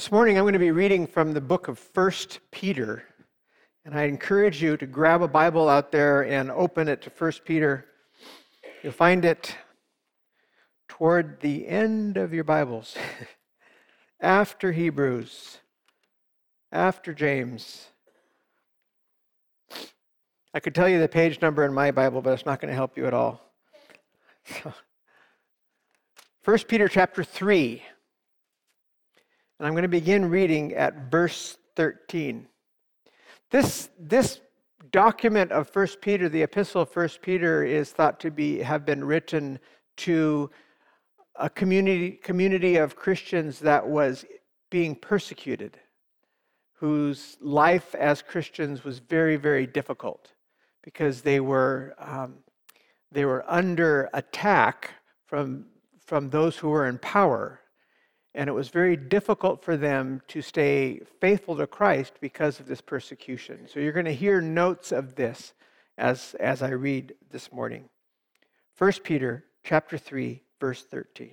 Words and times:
This 0.00 0.10
morning 0.10 0.38
I'm 0.38 0.44
going 0.44 0.54
to 0.54 0.58
be 0.58 0.70
reading 0.70 1.06
from 1.06 1.34
the 1.34 1.42
book 1.42 1.68
of 1.68 1.78
1 1.92 2.12
Peter. 2.50 3.04
And 3.84 3.94
I 3.94 4.04
encourage 4.04 4.62
you 4.62 4.78
to 4.78 4.86
grab 4.86 5.20
a 5.20 5.28
Bible 5.28 5.68
out 5.68 5.92
there 5.92 6.22
and 6.22 6.50
open 6.50 6.88
it 6.88 7.02
to 7.02 7.10
1 7.10 7.32
Peter. 7.44 7.84
You'll 8.82 8.94
find 8.94 9.26
it 9.26 9.54
toward 10.88 11.38
the 11.42 11.68
end 11.68 12.16
of 12.16 12.32
your 12.32 12.44
Bibles, 12.44 12.96
after 14.22 14.72
Hebrews, 14.72 15.58
after 16.72 17.12
James. 17.12 17.88
I 20.54 20.60
could 20.60 20.74
tell 20.74 20.88
you 20.88 20.98
the 20.98 21.08
page 21.08 21.42
number 21.42 21.62
in 21.66 21.74
my 21.74 21.90
Bible, 21.90 22.22
but 22.22 22.32
it's 22.32 22.46
not 22.46 22.58
going 22.58 22.70
to 22.70 22.74
help 22.74 22.96
you 22.96 23.06
at 23.06 23.12
all. 23.12 23.52
1 26.46 26.58
Peter 26.68 26.88
chapter 26.88 27.22
3. 27.22 27.82
And 29.60 29.66
I'm 29.66 29.74
going 29.74 29.82
to 29.82 29.88
begin 29.88 30.30
reading 30.30 30.72
at 30.72 31.10
verse 31.10 31.58
13. 31.76 32.46
This, 33.50 33.90
this 33.98 34.40
document 34.90 35.52
of 35.52 35.68
1 35.76 35.86
Peter, 36.00 36.30
the 36.30 36.40
epistle 36.40 36.80
of 36.80 36.96
1 36.96 37.10
Peter, 37.20 37.62
is 37.62 37.90
thought 37.90 38.18
to 38.20 38.30
be, 38.30 38.60
have 38.60 38.86
been 38.86 39.04
written 39.04 39.58
to 39.98 40.50
a 41.36 41.50
community, 41.50 42.12
community 42.12 42.76
of 42.76 42.96
Christians 42.96 43.58
that 43.58 43.86
was 43.86 44.24
being 44.70 44.94
persecuted, 44.94 45.78
whose 46.72 47.36
life 47.42 47.94
as 47.94 48.22
Christians 48.22 48.82
was 48.82 48.98
very, 48.98 49.36
very 49.36 49.66
difficult 49.66 50.32
because 50.82 51.20
they 51.20 51.38
were, 51.38 51.94
um, 51.98 52.36
they 53.12 53.26
were 53.26 53.44
under 53.46 54.08
attack 54.14 54.92
from, 55.26 55.66
from 56.06 56.30
those 56.30 56.56
who 56.56 56.70
were 56.70 56.86
in 56.86 56.96
power 56.96 57.60
and 58.34 58.48
it 58.48 58.52
was 58.52 58.68
very 58.68 58.96
difficult 58.96 59.62
for 59.64 59.76
them 59.76 60.22
to 60.28 60.40
stay 60.40 61.00
faithful 61.20 61.56
to 61.56 61.66
Christ 61.66 62.14
because 62.20 62.60
of 62.60 62.66
this 62.66 62.80
persecution. 62.80 63.66
So 63.68 63.80
you're 63.80 63.92
going 63.92 64.04
to 64.06 64.14
hear 64.14 64.40
notes 64.40 64.92
of 64.92 65.16
this 65.16 65.52
as, 65.98 66.34
as 66.38 66.62
I 66.62 66.70
read 66.70 67.14
this 67.30 67.52
morning. 67.52 67.88
1 68.78 68.92
Peter 69.04 69.44
chapter 69.64 69.98
3 69.98 70.42
verse 70.60 70.82
13. 70.82 71.32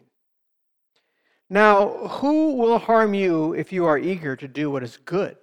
Now, 1.49 1.89
who 2.07 2.55
will 2.55 2.79
harm 2.79 3.13
you 3.13 3.53
if 3.53 3.71
you 3.71 3.85
are 3.85 3.97
eager 3.97 4.35
to 4.35 4.47
do 4.47 4.69
what 4.69 4.83
is 4.83 4.97
good? 4.97 5.37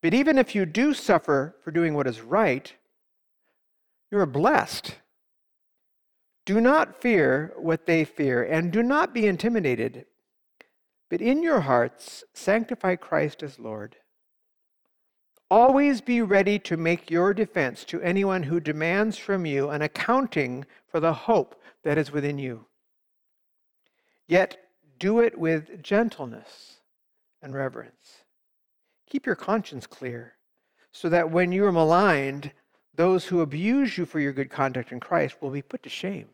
But 0.00 0.14
even 0.14 0.38
if 0.38 0.54
you 0.54 0.64
do 0.64 0.94
suffer 0.94 1.56
for 1.62 1.70
doing 1.70 1.92
what 1.92 2.06
is 2.06 2.20
right, 2.20 2.72
you 4.10 4.18
are 4.18 4.26
blessed 4.26 4.94
do 6.48 6.62
not 6.62 6.98
fear 6.98 7.52
what 7.58 7.84
they 7.84 8.06
fear, 8.06 8.42
and 8.42 8.72
do 8.72 8.82
not 8.82 9.12
be 9.12 9.26
intimidated. 9.26 10.06
But 11.10 11.20
in 11.20 11.42
your 11.42 11.60
hearts, 11.60 12.24
sanctify 12.32 12.96
Christ 12.96 13.42
as 13.42 13.58
Lord. 13.58 13.96
Always 15.50 16.00
be 16.00 16.22
ready 16.22 16.58
to 16.60 16.78
make 16.78 17.10
your 17.10 17.34
defense 17.34 17.84
to 17.84 18.00
anyone 18.00 18.44
who 18.44 18.60
demands 18.60 19.18
from 19.18 19.44
you 19.44 19.68
an 19.68 19.82
accounting 19.82 20.64
for 20.86 21.00
the 21.00 21.12
hope 21.12 21.60
that 21.84 21.98
is 21.98 22.12
within 22.12 22.38
you. 22.38 22.64
Yet 24.26 24.56
do 24.98 25.20
it 25.20 25.38
with 25.38 25.82
gentleness 25.82 26.78
and 27.42 27.52
reverence. 27.52 28.24
Keep 29.10 29.26
your 29.26 29.36
conscience 29.36 29.86
clear, 29.86 30.32
so 30.92 31.10
that 31.10 31.30
when 31.30 31.52
you 31.52 31.66
are 31.66 31.72
maligned, 31.72 32.52
those 32.94 33.26
who 33.26 33.42
abuse 33.42 33.98
you 33.98 34.06
for 34.06 34.18
your 34.18 34.32
good 34.32 34.48
conduct 34.48 34.92
in 34.92 34.98
Christ 34.98 35.42
will 35.42 35.50
be 35.50 35.60
put 35.60 35.82
to 35.82 35.90
shame. 35.90 36.30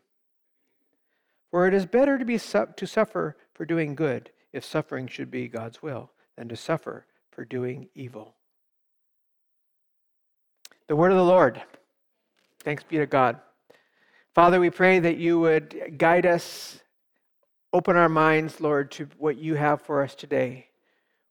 For 1.55 1.69
it 1.69 1.73
is 1.73 1.85
better 1.85 2.17
to, 2.17 2.25
be 2.25 2.37
su- 2.37 2.67
to 2.75 2.85
suffer 2.85 3.37
for 3.53 3.63
doing 3.63 3.95
good, 3.95 4.29
if 4.51 4.65
suffering 4.65 5.07
should 5.07 5.31
be 5.31 5.47
God's 5.47 5.81
will, 5.81 6.11
than 6.35 6.49
to 6.49 6.57
suffer 6.57 7.05
for 7.31 7.45
doing 7.45 7.87
evil. 7.95 8.35
The 10.89 10.97
word 10.97 11.11
of 11.13 11.17
the 11.17 11.23
Lord. 11.23 11.63
Thanks 12.59 12.83
be 12.83 12.97
to 12.97 13.05
God. 13.05 13.39
Father, 14.33 14.59
we 14.59 14.69
pray 14.69 14.99
that 14.99 15.15
you 15.15 15.39
would 15.39 15.93
guide 15.97 16.25
us, 16.25 16.81
open 17.71 17.95
our 17.95 18.09
minds, 18.09 18.59
Lord, 18.59 18.91
to 18.91 19.07
what 19.17 19.37
you 19.37 19.55
have 19.55 19.81
for 19.81 20.03
us 20.03 20.13
today. 20.13 20.67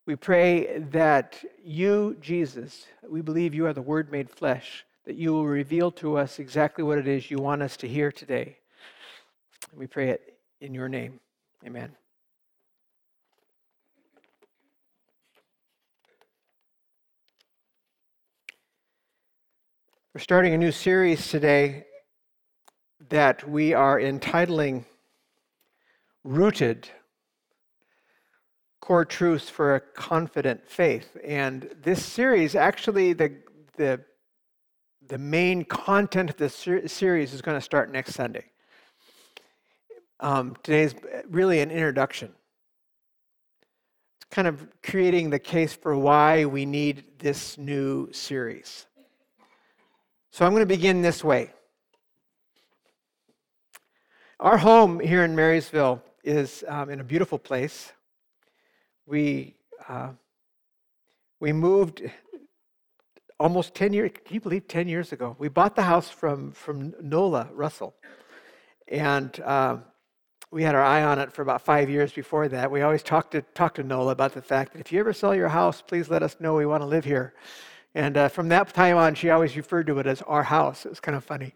We 0.07 0.17
pray 0.17 0.79
that 0.91 1.45
you, 1.63 2.17
Jesus, 2.23 2.87
we 3.07 3.21
believe 3.21 3.53
you 3.53 3.67
are 3.67 3.75
the 3.75 3.83
Word 3.83 4.11
made 4.11 4.31
flesh, 4.31 4.87
that 5.05 5.17
you 5.17 5.35
will 5.35 5.45
reveal 5.45 5.91
to 5.91 6.17
us 6.17 6.39
exactly 6.39 6.83
what 6.83 6.97
it 6.97 7.07
is 7.07 7.31
you 7.31 7.37
want 7.37 7.61
us 7.61 7.77
to 7.77 7.87
hear 7.87 8.11
today. 8.11 8.57
We 9.73 9.87
pray 9.87 10.11
it 10.11 10.37
in 10.61 10.75
your 10.75 10.89
name. 10.89 11.21
Amen. 11.67 11.93
We're 20.13 20.21
starting 20.21 20.55
a 20.55 20.59
new 20.59 20.71
series 20.71 21.29
today 21.29 21.87
that 23.09 23.49
we 23.49 23.75
are 23.75 23.99
entitling 23.99 24.87
Rooted 26.23 26.89
Core 28.81 29.05
Truths 29.05 29.51
for 29.51 29.75
a 29.75 29.81
Confident 29.81 30.69
Faith. 30.69 31.17
And 31.25 31.69
this 31.83 32.05
series, 32.05 32.55
actually, 32.55 33.13
the, 33.13 33.39
the, 33.77 34.01
the 35.07 35.19
main 35.19 35.65
content 35.65 36.31
of 36.31 36.37
this 36.37 36.55
series 36.55 37.35
is 37.35 37.43
going 37.43 37.57
to 37.57 37.65
start 37.65 37.91
next 37.91 38.15
Sunday. 38.15 38.45
Um, 40.21 40.57
today 40.63 40.83
is 40.83 40.95
really 41.29 41.61
an 41.61 41.71
introduction. 41.71 42.33
It's 44.17 44.27
kind 44.31 44.47
of 44.47 44.67
creating 44.83 45.31
the 45.31 45.41
case 45.41 45.75
for 45.75 45.97
why 45.97 46.45
we 46.45 46.65
need 46.67 47.05
this 47.19 47.59
new 47.59 48.13
series. 48.13 48.87
So 50.31 50.47
I'm 50.47 50.53
going 50.53 50.63
to 50.63 50.67
begin 50.67 51.03
this 51.03 51.25
way. 51.25 51.51
Our 54.39 54.57
home 54.57 55.01
here 55.01 55.25
in 55.25 55.35
Marysville 55.35 56.03
is 56.23 56.63
um, 56.69 56.91
in 56.91 57.01
a 57.01 57.05
beautiful 57.05 57.39
place. 57.39 57.93
We, 59.07 59.57
uh, 59.89 60.11
we 61.41 61.53
moved 61.53 62.03
almost 63.41 63.75
10 63.75 63.93
years, 63.93 64.13
can 64.25 64.35
you 64.35 64.41
believe 64.41 64.69
10 64.69 64.87
years 64.87 65.13
ago? 65.13 65.35
We 65.39 65.49
bought 65.49 65.75
the 65.75 65.83
house 65.83 66.09
from, 66.09 66.53
from 66.53 66.95
Nola 67.01 67.49
Russell. 67.53 67.95
And 68.89 69.39
uh, 69.41 69.79
we 70.55 70.63
had 70.63 70.77
our 70.77 70.85
eye 70.85 71.03
on 71.03 71.19
it 71.19 71.33
for 71.33 71.43
about 71.43 71.63
five 71.63 71.91
years 71.91 72.13
before 72.13 72.47
that. 72.47 72.71
We 72.71 72.83
always 72.83 73.03
talked 73.03 73.33
to, 73.33 73.43
talk 73.43 73.75
to 73.75 73.83
Nola 73.83 74.13
about 74.13 74.35
the 74.35 74.41
fact 74.41 74.73
that 74.73 74.79
if 74.79 74.93
you 74.93 75.01
ever 75.01 75.13
sell 75.13 75.35
your 75.35 75.49
house, 75.49 75.83
please 75.83 76.09
let 76.09 76.23
us 76.23 76.37
know 76.39 76.55
we 76.55 76.65
want 76.65 76.81
to 76.81 76.87
live 76.87 77.05
here. 77.05 77.35
And 77.97 78.17
uh, 78.17 78.29
from 78.29 78.49
that 78.51 78.73
time 78.73 78.97
on, 78.97 79.17
she 79.17 79.31
always 79.31 79.57
referred 79.57 79.89
to 79.89 79.99
it 79.99 80.07
as 80.07 80.23
our 80.23 80.45
house. 80.45 80.87
It 80.87 80.91
was 80.91 81.01
kind 81.01 81.17
of 81.17 81.25
funny. 81.25 81.55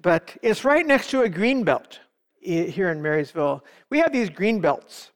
But 0.00 0.34
it's 0.40 0.64
right 0.64 0.86
next 0.86 1.10
to 1.10 1.22
a 1.22 1.28
green 1.28 1.62
belt 1.62 2.00
here 2.40 2.88
in 2.88 3.02
Marysville. 3.02 3.62
We 3.90 3.98
have 3.98 4.14
these 4.14 4.30
green 4.30 4.62
belts 4.62 5.10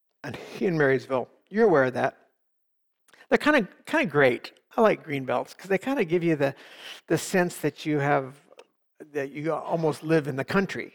in 0.58 0.76
Marysville. 0.76 1.28
You're 1.50 1.66
aware 1.66 1.84
of 1.84 1.94
that. 1.94 2.16
They're 3.28 3.38
kind 3.38 3.58
of 3.58 3.68
kind 3.86 4.04
of 4.04 4.10
great. 4.10 4.50
I 4.76 4.80
like 4.80 5.04
green 5.04 5.24
belts 5.24 5.54
because 5.54 5.70
they 5.70 5.78
kind 5.78 6.00
of 6.00 6.08
give 6.08 6.24
you 6.24 6.34
the 6.34 6.52
the 7.06 7.16
sense 7.16 7.58
that 7.58 7.86
you 7.86 8.00
have 8.00 8.34
that 9.12 9.30
you 9.30 9.52
almost 9.52 10.02
live 10.02 10.26
in 10.26 10.34
the 10.34 10.44
country. 10.44 10.94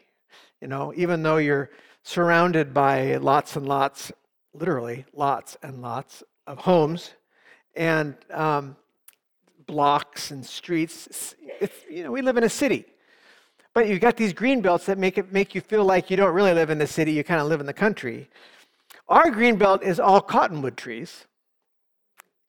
You 0.62 0.68
know, 0.68 0.94
even 0.95 1.23
though 1.23 1.38
you're 1.38 1.69
surrounded 2.03 2.73
by 2.73 3.18
lots 3.18 3.56
and 3.56 3.68
lots, 3.68 4.12
literally 4.53 5.06
lots 5.13 5.57
and 5.62 5.81
lots 5.81 6.23
of 6.47 6.57
homes 6.57 7.13
and 7.75 8.16
um, 8.34 8.75
blocks 9.66 10.31
and 10.31 10.45
streets. 10.45 11.35
You 11.90 12.03
know, 12.03 12.12
we 12.12 12.22
live 12.22 12.38
in 12.38 12.44
a 12.44 12.50
city. 12.50 12.85
But 13.73 13.88
you've 13.88 14.00
got 14.00 14.18
these 14.18 14.34
green 14.34 14.62
belts 14.62 14.88
that 14.88 14.97
make 14.97 15.18
it 15.19 15.31
make 15.31 15.53
you 15.53 15.62
feel 15.62 15.85
like 15.85 16.09
you 16.09 16.18
don't 16.18 16.34
really 16.34 16.53
live 16.53 16.72
in 16.72 16.79
the 16.79 16.88
city, 16.88 17.12
you 17.12 17.24
kind 17.24 17.39
of 17.39 17.47
live 17.47 17.59
in 17.59 17.68
the 17.68 17.74
country. 17.74 18.29
Our 19.07 19.29
green 19.29 19.57
belt 19.57 19.84
is 19.84 20.00
all 20.00 20.19
cottonwood 20.19 20.78
trees. 20.78 21.25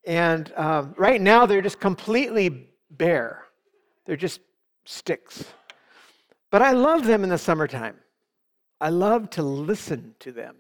And 0.07 0.51
um, 0.57 0.95
right 0.97 1.21
now 1.21 1.45
they're 1.45 1.61
just 1.61 1.81
completely 1.81 2.69
bare. 2.91 3.45
They're 4.07 4.17
just 4.17 4.41
sticks. 4.87 5.45
But 6.51 6.63
I 6.63 6.73
love 6.73 7.05
them 7.05 7.25
in 7.25 7.31
the 7.31 7.39
summertime. 7.39 7.97
I 8.81 8.91
love 8.91 9.31
to 9.31 9.43
listen 9.43 10.15
to 10.21 10.33
them. 10.33 10.57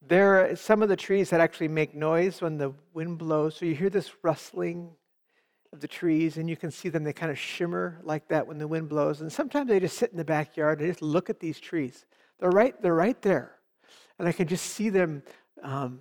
There 0.00 0.44
are 0.44 0.56
some 0.56 0.82
of 0.82 0.88
the 0.88 0.96
trees 0.96 1.30
that 1.30 1.40
actually 1.40 1.68
make 1.68 1.94
noise 1.94 2.40
when 2.40 2.58
the 2.58 2.72
wind 2.92 3.18
blows. 3.18 3.56
So 3.56 3.66
you 3.66 3.74
hear 3.74 3.90
this 3.90 4.10
rustling 4.22 4.90
of 5.72 5.80
the 5.80 5.88
trees, 5.88 6.36
and 6.36 6.50
you 6.50 6.56
can 6.56 6.70
see 6.70 6.88
them. 6.88 7.04
They 7.04 7.12
kind 7.12 7.30
of 7.30 7.38
shimmer 7.38 8.00
like 8.02 8.26
that 8.28 8.46
when 8.46 8.58
the 8.58 8.66
wind 8.66 8.88
blows. 8.88 9.20
And 9.20 9.32
sometimes 9.32 9.68
they 9.68 9.80
just 9.80 9.96
sit 9.96 10.10
in 10.10 10.16
the 10.16 10.24
backyard 10.24 10.80
and 10.80 10.90
just 10.90 11.02
look 11.02 11.30
at 11.30 11.40
these 11.40 11.60
trees. 11.60 12.04
They're 12.40 12.50
right, 12.50 12.80
they're 12.82 12.94
right 12.94 13.20
there. 13.22 13.52
And 14.18 14.26
I 14.26 14.32
can 14.32 14.48
just 14.48 14.66
see 14.66 14.88
them 14.88 15.22
um, 15.62 16.00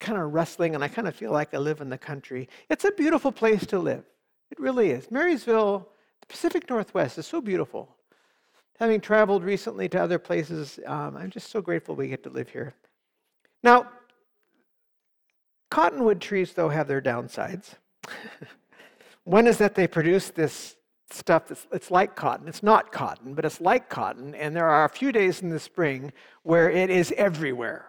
kind 0.00 0.18
of 0.18 0.32
rustling, 0.32 0.74
and 0.74 0.82
I 0.82 0.88
kind 0.88 1.06
of 1.06 1.14
feel 1.14 1.32
like 1.32 1.52
I 1.52 1.58
live 1.58 1.80
in 1.80 1.90
the 1.90 1.98
country. 1.98 2.48
It's 2.70 2.84
a 2.84 2.90
beautiful 2.92 3.32
place 3.32 3.66
to 3.66 3.78
live. 3.78 4.04
It 4.50 4.58
really 4.58 4.90
is. 4.90 5.10
Marysville, 5.10 5.88
the 6.20 6.26
Pacific 6.26 6.68
Northwest, 6.70 7.18
is 7.18 7.26
so 7.26 7.40
beautiful. 7.40 7.95
Having 8.78 9.00
traveled 9.00 9.42
recently 9.42 9.88
to 9.88 10.00
other 10.00 10.18
places, 10.18 10.78
um, 10.86 11.16
I'm 11.16 11.30
just 11.30 11.50
so 11.50 11.62
grateful 11.62 11.96
we 11.96 12.08
get 12.08 12.22
to 12.24 12.30
live 12.30 12.50
here. 12.50 12.74
Now, 13.62 13.88
cottonwood 15.70 16.20
trees, 16.20 16.52
though, 16.52 16.68
have 16.68 16.86
their 16.86 17.00
downsides. 17.00 17.74
One 19.24 19.46
is 19.46 19.58
that 19.58 19.74
they 19.74 19.86
produce 19.86 20.30
this 20.30 20.76
stuff 21.10 21.48
that's 21.48 21.66
it's 21.72 21.90
like 21.90 22.16
cotton. 22.16 22.48
It's 22.48 22.62
not 22.62 22.92
cotton, 22.92 23.34
but 23.34 23.44
it's 23.44 23.60
like 23.60 23.88
cotton. 23.88 24.34
And 24.34 24.54
there 24.54 24.68
are 24.68 24.84
a 24.84 24.88
few 24.88 25.12
days 25.12 25.42
in 25.42 25.48
the 25.48 25.60
spring 25.60 26.12
where 26.42 26.70
it 26.70 26.90
is 26.90 27.12
everywhere. 27.16 27.86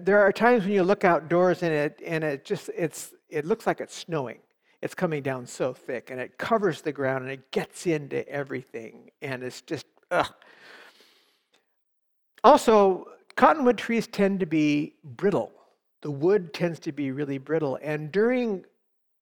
There 0.00 0.20
are 0.20 0.32
times 0.32 0.64
when 0.64 0.72
you 0.72 0.84
look 0.84 1.04
outdoors 1.04 1.62
and 1.62 1.72
it 1.72 2.00
and 2.06 2.22
it 2.22 2.44
just 2.44 2.70
it's 2.76 3.12
it 3.28 3.44
looks 3.44 3.66
like 3.66 3.80
it's 3.80 3.94
snowing. 3.94 4.38
It's 4.82 4.94
coming 4.94 5.22
down 5.22 5.46
so 5.46 5.72
thick 5.72 6.10
and 6.10 6.20
it 6.20 6.36
covers 6.38 6.82
the 6.82 6.92
ground 6.92 7.24
and 7.24 7.32
it 7.32 7.50
gets 7.50 7.86
into 7.86 8.28
everything 8.28 9.10
and 9.22 9.42
it's 9.42 9.62
just 9.62 9.86
ugh. 10.14 10.32
Also, 12.42 13.06
cottonwood 13.36 13.78
trees 13.78 14.06
tend 14.06 14.40
to 14.40 14.46
be 14.46 14.94
brittle. 15.02 15.52
The 16.02 16.10
wood 16.10 16.52
tends 16.52 16.78
to 16.80 16.92
be 16.92 17.10
really 17.10 17.38
brittle. 17.38 17.78
And 17.82 18.12
during 18.12 18.64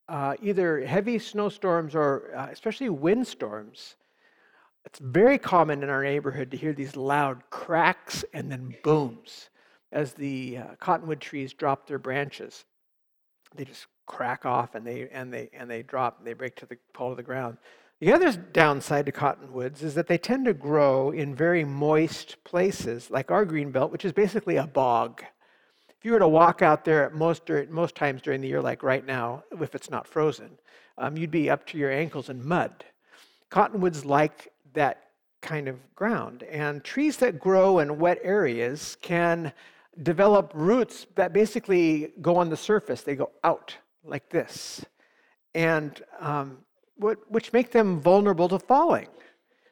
uh, 0.09 0.35
either 0.43 0.85
heavy 0.85 1.19
snowstorms 1.19 1.95
or 1.95 2.35
uh, 2.37 2.49
especially 2.51 2.89
windstorms, 2.89 3.97
it's 4.85 4.99
very 4.99 5.39
common 5.39 5.83
in 5.83 5.89
our 5.89 6.03
neighborhood 6.03 6.51
to 6.51 6.57
hear 6.57 6.73
these 6.73 6.97
loud 6.97 7.43
cracks 7.51 8.25
and 8.35 8.51
then 8.51 8.75
booms 8.83 9.51
as 9.93 10.13
the 10.13 10.59
uh, 10.59 10.65
cottonwood 10.81 11.21
trees 11.21 11.53
drop 11.53 11.87
their 11.87 11.99
branches. 12.01 12.65
They 13.55 13.65
just 13.65 13.87
crack 14.07 14.45
off 14.45 14.75
and 14.75 14.85
they 14.85 15.09
and 15.13 15.33
they 15.33 15.49
and 15.53 15.71
they 15.71 15.83
drop 15.83 16.19
and 16.19 16.27
they 16.27 16.33
break 16.33 16.57
to 16.57 16.67
the 16.67 16.77
fall 16.95 17.11
to 17.11 17.15
the 17.15 17.23
ground. 17.23 17.59
The 18.03 18.13
other 18.13 18.33
downside 18.33 19.07
to 19.07 19.13
cottonwoods 19.13 19.85
is 19.85 19.95
that 19.95 20.09
they 20.09 20.19
tend 20.19 20.47
to 20.47 20.55
grow 20.55 21.13
in 21.13 21.37
very 21.37 21.63
moist 21.63 22.43
places, 22.43 23.13
like 23.13 23.31
our 23.31 23.45
green 23.45 23.71
belt, 23.71 23.93
which 23.93 24.05
is 24.05 24.13
basically 24.13 24.57
a 24.57 24.67
bog. 24.67 25.23
If 25.89 26.05
you 26.05 26.11
were 26.11 26.19
to 26.19 26.27
walk 26.27 26.63
out 26.63 26.85
there 26.85 27.05
at 27.05 27.15
most, 27.15 27.49
most 27.71 27.95
times 27.95 28.21
during 28.21 28.41
the 28.41 28.49
year, 28.49 28.61
like 28.61 28.83
right 28.83 29.07
now, 29.07 29.45
if 29.53 29.77
it's 29.77 29.89
not 29.89 30.09
frozen, 30.09 30.59
um, 30.99 31.17
you'd 31.17 31.31
be 31.31 31.49
up 31.49 31.65
to 31.67 31.79
your 31.79 31.93
ankles 31.93 32.29
in 32.29 32.45
mud. 32.45 32.85
Cottonwoods 33.51 34.05
like 34.05 34.51
that 34.73 35.05
kind 35.41 35.69
of 35.69 35.77
ground. 35.95 36.43
And 36.51 36.83
trees 36.83 37.19
that 37.19 37.39
grow 37.39 37.79
in 37.79 38.01
wet 38.01 38.19
areas 38.25 38.97
can 39.01 39.53
develop 40.03 40.51
roots 40.57 41.07
that 41.15 41.33
basically 41.33 42.11
go 42.21 42.35
on 42.35 42.51
the 42.51 42.57
surface, 42.57 43.03
they 43.03 43.15
go 43.15 43.31
out 43.45 43.77
like 44.03 44.29
this. 44.29 44.85
And 45.55 46.03
um, 46.19 46.59
which 47.03 47.53
make 47.53 47.71
them 47.71 48.01
vulnerable 48.01 48.49
to 48.49 48.59
falling 48.59 49.09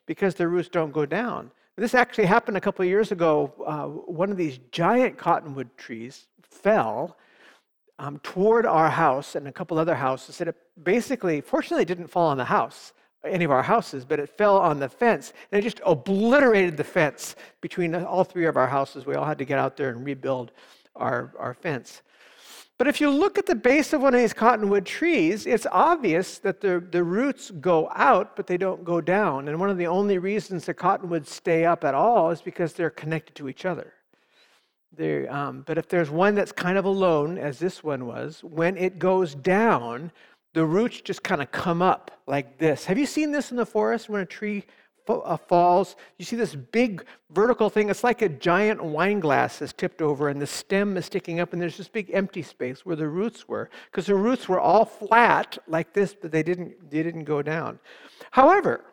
because 0.06 0.34
their 0.34 0.48
roots 0.48 0.68
don't 0.68 0.92
go 0.92 1.06
down. 1.06 1.50
This 1.76 1.94
actually 1.94 2.26
happened 2.26 2.56
a 2.56 2.60
couple 2.60 2.82
of 2.82 2.88
years 2.88 3.10
ago. 3.12 3.52
Uh, 3.64 3.84
one 3.84 4.30
of 4.30 4.36
these 4.36 4.58
giant 4.70 5.16
cottonwood 5.16 5.70
trees 5.78 6.26
fell 6.42 7.16
um, 7.98 8.18
toward 8.22 8.66
our 8.66 8.90
house 8.90 9.34
and 9.34 9.46
a 9.46 9.52
couple 9.52 9.78
other 9.78 9.94
houses. 9.94 10.40
And 10.40 10.48
it 10.48 10.56
basically, 10.82 11.40
fortunately, 11.40 11.84
didn't 11.84 12.08
fall 12.08 12.26
on 12.26 12.36
the 12.36 12.44
house, 12.44 12.92
any 13.24 13.44
of 13.44 13.50
our 13.50 13.62
houses, 13.62 14.04
but 14.04 14.18
it 14.18 14.28
fell 14.28 14.58
on 14.58 14.78
the 14.78 14.88
fence 14.88 15.32
and 15.50 15.58
it 15.58 15.62
just 15.62 15.80
obliterated 15.86 16.76
the 16.76 16.84
fence 16.84 17.36
between 17.60 17.94
all 17.94 18.24
three 18.24 18.46
of 18.46 18.56
our 18.56 18.66
houses. 18.66 19.06
We 19.06 19.14
all 19.14 19.24
had 19.24 19.38
to 19.38 19.44
get 19.44 19.58
out 19.58 19.76
there 19.76 19.90
and 19.90 20.04
rebuild 20.04 20.52
our, 20.96 21.32
our 21.38 21.54
fence. 21.54 22.02
But 22.80 22.88
if 22.88 22.98
you 22.98 23.10
look 23.10 23.36
at 23.36 23.44
the 23.44 23.54
base 23.54 23.92
of 23.92 24.00
one 24.00 24.14
of 24.14 24.20
these 24.22 24.32
cottonwood 24.32 24.86
trees, 24.86 25.44
it's 25.44 25.66
obvious 25.70 26.38
that 26.38 26.62
the, 26.62 26.82
the 26.90 27.04
roots 27.04 27.50
go 27.50 27.90
out, 27.94 28.36
but 28.36 28.46
they 28.46 28.56
don't 28.56 28.86
go 28.86 29.02
down. 29.02 29.48
And 29.48 29.60
one 29.60 29.68
of 29.68 29.76
the 29.76 29.86
only 29.86 30.16
reasons 30.16 30.64
the 30.64 30.72
cottonwoods 30.72 31.30
stay 31.30 31.66
up 31.66 31.84
at 31.84 31.94
all 31.94 32.30
is 32.30 32.40
because 32.40 32.72
they're 32.72 32.88
connected 32.88 33.34
to 33.34 33.50
each 33.50 33.66
other. 33.66 33.92
Um, 35.28 35.62
but 35.66 35.76
if 35.76 35.88
there's 35.90 36.08
one 36.08 36.34
that's 36.34 36.52
kind 36.52 36.78
of 36.78 36.86
alone, 36.86 37.36
as 37.36 37.58
this 37.58 37.84
one 37.84 38.06
was, 38.06 38.42
when 38.42 38.78
it 38.78 38.98
goes 38.98 39.34
down, 39.34 40.10
the 40.54 40.64
roots 40.64 41.02
just 41.02 41.22
kind 41.22 41.42
of 41.42 41.52
come 41.52 41.82
up 41.82 42.10
like 42.26 42.56
this. 42.56 42.86
Have 42.86 42.96
you 42.96 43.04
seen 43.04 43.30
this 43.30 43.50
in 43.50 43.58
the 43.58 43.66
forest 43.66 44.08
when 44.08 44.22
a 44.22 44.26
tree 44.26 44.64
falls, 45.48 45.96
you 46.18 46.24
see 46.24 46.36
this 46.36 46.54
big 46.54 47.04
vertical 47.30 47.70
thing. 47.70 47.90
It's 47.90 48.04
like 48.04 48.22
a 48.22 48.28
giant 48.28 48.82
wine 48.82 49.20
glass 49.20 49.62
is 49.62 49.72
tipped 49.72 50.02
over, 50.02 50.28
and 50.28 50.40
the 50.40 50.46
stem 50.46 50.96
is 50.96 51.06
sticking 51.06 51.40
up, 51.40 51.52
and 51.52 51.60
there's 51.60 51.76
this 51.76 51.88
big 51.88 52.10
empty 52.12 52.42
space 52.42 52.84
where 52.86 52.96
the 52.96 53.08
roots 53.08 53.48
were, 53.48 53.70
because 53.90 54.06
the 54.06 54.14
roots 54.14 54.48
were 54.48 54.60
all 54.60 54.84
flat 54.84 55.58
like 55.66 55.92
this, 55.92 56.14
but 56.20 56.32
they 56.32 56.42
didn't 56.42 56.90
they 56.90 57.02
didn't 57.02 57.24
go 57.24 57.42
down. 57.42 57.78
However, 58.30 58.84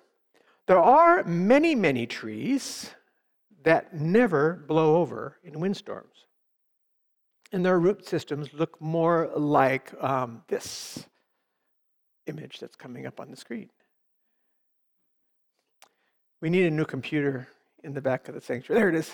there 0.66 0.81
are 0.81 1.24
many 1.24 1.75
many 1.75 2.06
trees 2.06 2.92
that 3.64 3.94
never 3.94 4.64
blow 4.68 4.96
over 4.98 5.38
in 5.44 5.60
windstorms, 5.60 6.25
and 7.52 7.66
their 7.66 7.80
root 7.80 8.06
systems 8.06 8.54
look 8.54 8.80
more 8.81 9.30
like 9.36 9.92
um, 10.02 10.44
this 10.48 11.06
image 12.28 12.60
that's 12.60 12.75
coming 12.75 13.06
up 13.06 13.19
on 13.19 13.31
the 13.31 13.38
screen. 13.38 13.69
We 16.39 16.50
need 16.50 16.66
a 16.66 16.72
new 16.72 16.86
computer 16.86 17.48
in 17.84 17.94
the 17.94 18.01
back 18.01 18.28
of 18.28 18.36
the 18.36 18.42
sanctuary. 18.42 18.80
There 18.80 18.89
it 18.89 18.95
is. 18.95 19.12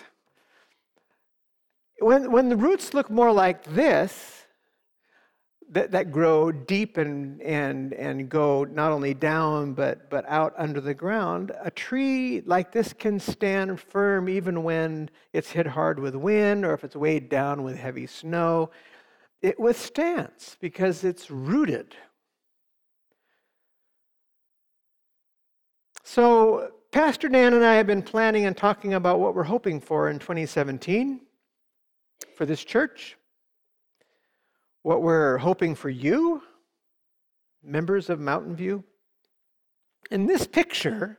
When, 1.99 2.31
when 2.31 2.49
the 2.49 2.57
roots 2.57 2.93
look 2.93 3.09
more 3.09 3.31
like 3.31 3.63
this, 3.63 4.45
that, 5.69 5.91
that 5.91 6.11
grow 6.11 6.51
deep 6.51 6.97
and, 6.97 7.41
and, 7.41 7.93
and 7.93 8.29
go 8.29 8.63
not 8.65 8.91
only 8.91 9.13
down 9.13 9.73
but, 9.73 10.09
but 10.09 10.25
out 10.27 10.53
under 10.57 10.81
the 10.81 10.93
ground, 10.93 11.51
a 11.61 11.71
tree 11.71 12.41
like 12.45 12.71
this 12.71 12.93
can 12.93 13.19
stand 13.19 13.79
firm 13.79 14.27
even 14.27 14.63
when 14.63 15.09
it's 15.31 15.51
hit 15.51 15.65
hard 15.65 15.99
with 15.99 16.15
wind 16.15 16.65
or 16.65 16.73
if 16.73 16.83
it's 16.83 16.95
weighed 16.95 17.29
down 17.29 17.63
with 17.63 17.77
heavy 17.77 18.05
snow. 18.05 18.69
It 19.41 19.59
withstands 19.59 20.57
because 20.59 21.03
it's 21.03 21.31
rooted. 21.31 21.95
So, 26.03 26.71
Pastor 26.93 27.27
Dan 27.27 27.55
and 27.55 27.65
I 27.65 27.73
have 27.73 27.87
been 27.87 28.03
planning 28.03 28.45
and 28.45 28.55
talking 28.55 28.93
about 28.93 29.19
what 29.19 29.33
we're 29.33 29.41
hoping 29.41 29.81
for 29.81 30.11
in 30.11 30.19
2017 30.19 31.21
for 32.35 32.45
this 32.45 32.63
church, 32.63 33.17
what 34.83 35.01
we're 35.01 35.39
hoping 35.39 35.73
for 35.73 35.89
you, 35.89 36.43
members 37.63 38.11
of 38.11 38.19
Mountain 38.19 38.55
View. 38.55 38.83
And 40.11 40.29
this 40.29 40.45
picture 40.45 41.17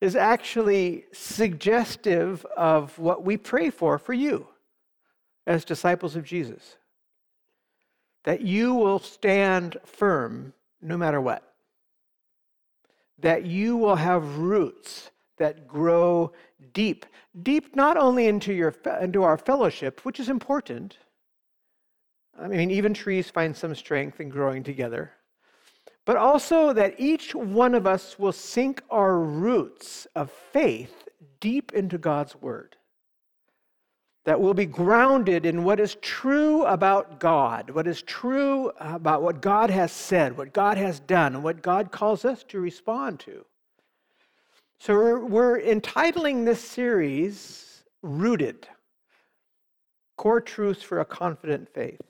is 0.00 0.14
actually 0.14 1.06
suggestive 1.12 2.46
of 2.56 2.96
what 2.96 3.24
we 3.24 3.36
pray 3.36 3.70
for 3.70 3.98
for 3.98 4.12
you 4.12 4.46
as 5.44 5.64
disciples 5.64 6.14
of 6.14 6.22
Jesus. 6.22 6.76
That 8.22 8.42
you 8.42 8.74
will 8.74 9.00
stand 9.00 9.76
firm 9.84 10.52
no 10.80 10.96
matter 10.96 11.20
what. 11.20 11.42
That 13.18 13.44
you 13.44 13.76
will 13.76 13.96
have 13.96 14.38
roots 14.38 15.10
that 15.36 15.66
grow 15.66 16.32
deep. 16.72 17.06
Deep 17.42 17.76
not 17.76 17.96
only 17.96 18.26
into, 18.26 18.52
your, 18.52 18.74
into 19.00 19.22
our 19.22 19.36
fellowship, 19.36 20.04
which 20.04 20.20
is 20.20 20.28
important. 20.28 20.98
I 22.38 22.48
mean, 22.48 22.70
even 22.70 22.94
trees 22.94 23.30
find 23.30 23.56
some 23.56 23.74
strength 23.74 24.20
in 24.20 24.28
growing 24.28 24.62
together. 24.62 25.12
But 26.04 26.16
also 26.16 26.72
that 26.72 26.94
each 26.98 27.34
one 27.34 27.74
of 27.74 27.86
us 27.86 28.18
will 28.18 28.32
sink 28.32 28.82
our 28.90 29.18
roots 29.18 30.06
of 30.14 30.30
faith 30.30 31.08
deep 31.40 31.72
into 31.72 31.98
God's 31.98 32.36
Word. 32.36 32.76
That 34.24 34.40
will 34.40 34.54
be 34.54 34.66
grounded 34.66 35.46
in 35.46 35.64
what 35.64 35.78
is 35.78 35.96
true 36.00 36.64
about 36.64 37.20
God, 37.20 37.70
what 37.70 37.86
is 37.86 38.02
true 38.02 38.72
about 38.80 39.22
what 39.22 39.40
God 39.40 39.70
has 39.70 39.92
said, 39.92 40.36
what 40.36 40.52
God 40.52 40.76
has 40.76 41.00
done, 41.00 41.34
and 41.34 41.44
what 41.44 41.62
God 41.62 41.92
calls 41.92 42.24
us 42.24 42.44
to 42.48 42.60
respond 42.60 43.20
to. 43.20 43.44
So 44.78 44.94
we're, 44.94 45.24
we're 45.24 45.58
entitling 45.58 46.44
this 46.44 46.60
series 46.60 47.84
Rooted 48.02 48.68
Core 50.16 50.40
Truths 50.40 50.82
for 50.82 51.00
a 51.00 51.04
Confident 51.04 51.68
Faith. 51.74 52.00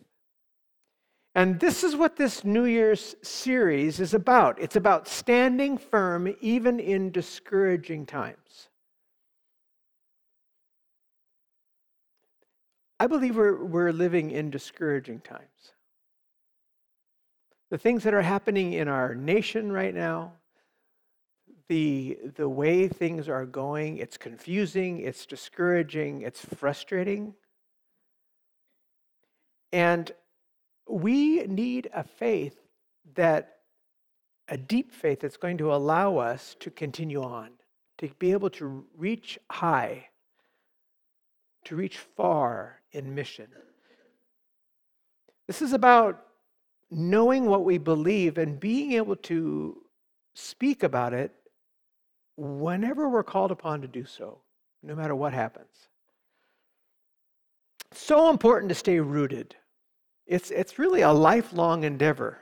And 1.34 1.60
this 1.60 1.84
is 1.84 1.94
what 1.94 2.16
this 2.16 2.44
New 2.44 2.64
Year's 2.64 3.14
series 3.22 4.00
is 4.00 4.14
about. 4.14 4.60
It's 4.60 4.76
about 4.76 5.06
standing 5.06 5.76
firm 5.76 6.34
even 6.40 6.80
in 6.80 7.10
discouraging 7.10 8.06
times. 8.06 8.68
I 12.98 13.06
believe 13.06 13.36
we're, 13.36 13.62
we're 13.62 13.92
living 13.92 14.30
in 14.30 14.50
discouraging 14.50 15.20
times. 15.20 15.72
The 17.68 17.78
things 17.78 18.02
that 18.04 18.14
are 18.14 18.22
happening 18.22 18.72
in 18.72 18.88
our 18.88 19.14
nation 19.14 19.70
right 19.70 19.94
now, 19.94 20.32
the, 21.68 22.18
the 22.36 22.48
way 22.48 22.88
things 22.88 23.28
are 23.28 23.44
going, 23.44 23.98
it's 23.98 24.16
confusing, 24.16 25.00
it's 25.00 25.26
discouraging, 25.26 26.22
it's 26.22 26.44
frustrating. 26.44 27.34
And 29.72 30.12
we 30.88 31.42
need 31.44 31.90
a 31.92 32.04
faith 32.04 32.56
that, 33.14 33.58
a 34.48 34.56
deep 34.56 34.92
faith 34.92 35.20
that's 35.20 35.36
going 35.36 35.58
to 35.58 35.74
allow 35.74 36.18
us 36.18 36.56
to 36.60 36.70
continue 36.70 37.22
on, 37.22 37.50
to 37.98 38.08
be 38.18 38.30
able 38.30 38.50
to 38.50 38.84
reach 38.96 39.38
high, 39.50 40.08
to 41.64 41.74
reach 41.74 41.98
far 41.98 42.80
in 42.92 43.12
mission. 43.14 43.48
This 45.48 45.62
is 45.62 45.72
about 45.72 46.22
knowing 46.90 47.46
what 47.46 47.64
we 47.64 47.78
believe 47.78 48.38
and 48.38 48.60
being 48.60 48.92
able 48.92 49.16
to 49.16 49.76
speak 50.34 50.84
about 50.84 51.12
it 51.12 51.32
whenever 52.36 53.08
we're 53.08 53.22
called 53.22 53.50
upon 53.50 53.82
to 53.82 53.88
do 53.88 54.04
so, 54.04 54.40
no 54.82 54.94
matter 54.94 55.14
what 55.14 55.32
happens. 55.32 55.88
So 57.92 58.30
important 58.30 58.68
to 58.68 58.74
stay 58.74 59.00
rooted. 59.00 59.56
It's, 60.26 60.50
it's 60.50 60.78
really 60.78 61.02
a 61.02 61.12
lifelong 61.12 61.84
endeavor. 61.84 62.38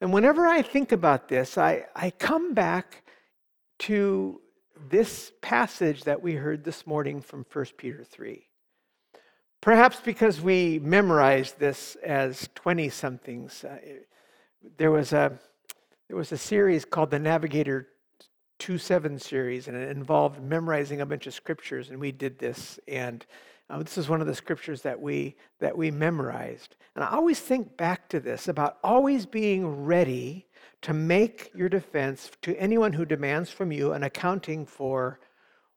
And 0.00 0.12
whenever 0.12 0.46
I 0.46 0.62
think 0.62 0.92
about 0.92 1.28
this, 1.28 1.56
I, 1.56 1.86
I 1.94 2.10
come 2.10 2.54
back 2.54 3.04
to 3.80 4.40
this 4.90 5.32
passage 5.40 6.04
that 6.04 6.22
we 6.22 6.34
heard 6.34 6.64
this 6.64 6.86
morning 6.86 7.20
from 7.20 7.46
1 7.52 7.66
Peter 7.76 8.04
3. 8.04 8.46
Perhaps 9.60 10.00
because 10.00 10.40
we 10.40 10.78
memorized 10.80 11.58
this 11.58 11.96
as 12.04 12.48
20 12.54 12.88
somethings. 12.90 13.64
Uh, 13.64 13.78
there, 14.76 14.90
was 14.90 15.12
a, 15.12 15.38
there 16.08 16.16
was 16.16 16.32
a 16.32 16.38
series 16.38 16.84
called 16.84 17.10
the 17.10 17.18
Navigator 17.18 17.88
2 18.58 18.78
7 18.78 19.18
series, 19.18 19.68
and 19.68 19.76
it 19.76 19.90
involved 19.96 20.42
memorizing 20.42 21.00
a 21.00 21.06
bunch 21.06 21.26
of 21.26 21.34
scriptures, 21.34 21.90
and 21.90 21.98
we 21.98 22.12
did 22.12 22.38
this. 22.38 22.78
And 22.88 23.24
uh, 23.70 23.82
this 23.82 23.98
is 23.98 24.08
one 24.08 24.20
of 24.20 24.26
the 24.26 24.34
scriptures 24.34 24.82
that 24.82 25.00
we, 25.00 25.36
that 25.60 25.76
we 25.76 25.90
memorized. 25.90 26.76
And 26.94 27.04
I 27.04 27.08
always 27.08 27.40
think 27.40 27.76
back 27.76 28.08
to 28.10 28.20
this 28.20 28.48
about 28.48 28.78
always 28.84 29.26
being 29.26 29.84
ready 29.84 30.46
to 30.82 30.92
make 30.92 31.50
your 31.54 31.68
defense 31.68 32.30
to 32.42 32.54
anyone 32.56 32.92
who 32.92 33.04
demands 33.04 33.50
from 33.50 33.72
you 33.72 33.92
an 33.92 34.02
accounting 34.02 34.66
for 34.66 35.18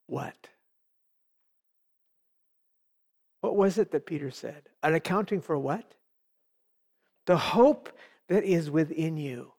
what? 0.07 0.47
What 3.41 3.55
was 3.55 3.77
it 3.77 3.91
that 3.91 4.05
Peter 4.05 4.31
said? 4.31 4.63
An 4.83 4.93
accounting 4.93 5.41
for 5.41 5.57
what? 5.57 5.93
The 7.25 7.37
hope 7.37 7.89
that 8.27 8.43
is 8.43 8.69
within 8.69 9.17
you. 9.17 9.53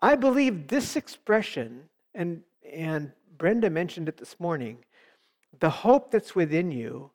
I 0.00 0.14
believe 0.14 0.68
this 0.68 0.96
expression, 0.96 1.82
and, 2.14 2.42
and 2.70 3.12
Brenda 3.38 3.70
mentioned 3.70 4.08
it 4.08 4.16
this 4.16 4.38
morning, 4.38 4.78
the 5.60 5.70
hope 5.70 6.10
that's 6.10 6.34
within 6.34 6.70
you, 6.70 7.10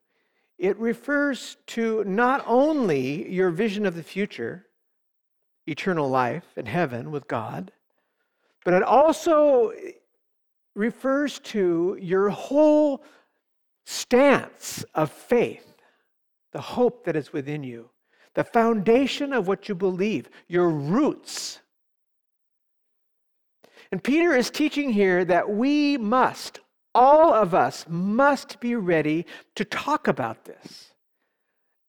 it 0.57 0.77
refers 0.77 1.57
to 1.67 2.03
not 2.03 2.43
only 2.47 3.31
your 3.31 3.49
vision 3.49 3.85
of 3.85 3.95
the 3.95 4.03
future, 4.03 4.67
eternal 5.67 6.09
life 6.09 6.45
in 6.55 6.65
heaven 6.65 7.11
with 7.11 7.27
God, 7.27 7.71
but 8.63 8.73
it 8.73 8.83
also 8.83 9.71
refers 10.75 11.39
to 11.39 11.97
your 11.99 12.29
whole 12.29 13.03
stance 13.85 14.85
of 14.93 15.11
faith, 15.11 15.75
the 16.51 16.61
hope 16.61 17.05
that 17.05 17.15
is 17.15 17.33
within 17.33 17.63
you, 17.63 17.89
the 18.33 18.43
foundation 18.43 19.33
of 19.33 19.47
what 19.47 19.67
you 19.67 19.75
believe, 19.75 20.29
your 20.47 20.69
roots. 20.69 21.59
And 23.91 24.03
Peter 24.03 24.33
is 24.33 24.49
teaching 24.49 24.91
here 24.91 25.25
that 25.25 25.49
we 25.49 25.97
must 25.97 26.59
all 26.93 27.33
of 27.33 27.53
us 27.53 27.85
must 27.87 28.59
be 28.59 28.75
ready 28.75 29.25
to 29.55 29.65
talk 29.65 30.07
about 30.07 30.45
this. 30.45 30.93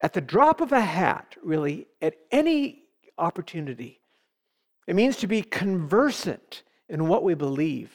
At 0.01 0.13
the 0.13 0.21
drop 0.21 0.61
of 0.61 0.73
a 0.73 0.81
hat, 0.81 1.37
really, 1.43 1.87
at 2.01 2.15
any 2.31 2.85
opportunity. 3.19 4.01
It 4.87 4.97
means 4.97 5.17
to 5.19 5.27
be 5.27 5.43
conversant 5.43 6.63
in 6.89 7.09
what 7.09 7.23
we 7.23 7.35
believe 7.35 7.93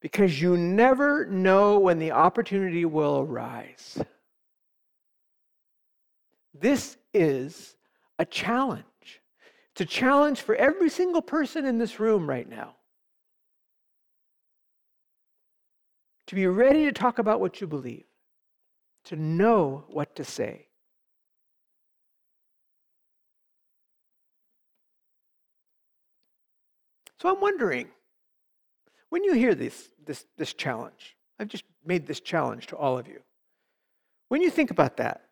because 0.00 0.40
you 0.40 0.56
never 0.56 1.26
know 1.26 1.78
when 1.78 1.98
the 1.98 2.12
opportunity 2.12 2.84
will 2.84 3.20
arise. 3.20 3.98
This 6.54 6.96
is 7.14 7.76
a 8.18 8.24
challenge. 8.24 8.84
It's 9.72 9.82
a 9.82 9.84
challenge 9.84 10.40
for 10.40 10.54
every 10.56 10.90
single 10.90 11.22
person 11.22 11.64
in 11.64 11.78
this 11.78 12.00
room 12.00 12.28
right 12.28 12.48
now. 12.48 12.74
To 16.30 16.36
be 16.36 16.46
ready 16.46 16.84
to 16.84 16.92
talk 16.92 17.18
about 17.18 17.40
what 17.40 17.60
you 17.60 17.66
believe, 17.66 18.04
to 19.04 19.16
know 19.16 19.82
what 19.88 20.14
to 20.14 20.22
say. 20.22 20.68
So 27.20 27.28
I'm 27.28 27.40
wondering, 27.40 27.88
when 29.08 29.24
you 29.24 29.32
hear 29.32 29.56
this, 29.56 29.90
this, 30.06 30.24
this 30.38 30.54
challenge, 30.54 31.16
I've 31.40 31.48
just 31.48 31.64
made 31.84 32.06
this 32.06 32.20
challenge 32.20 32.68
to 32.68 32.76
all 32.76 32.96
of 32.96 33.08
you. 33.08 33.22
When 34.28 34.40
you 34.40 34.50
think 34.50 34.70
about 34.70 34.98
that, 34.98 35.22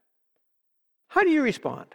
how 1.06 1.22
do 1.22 1.30
you 1.30 1.42
respond? 1.42 1.94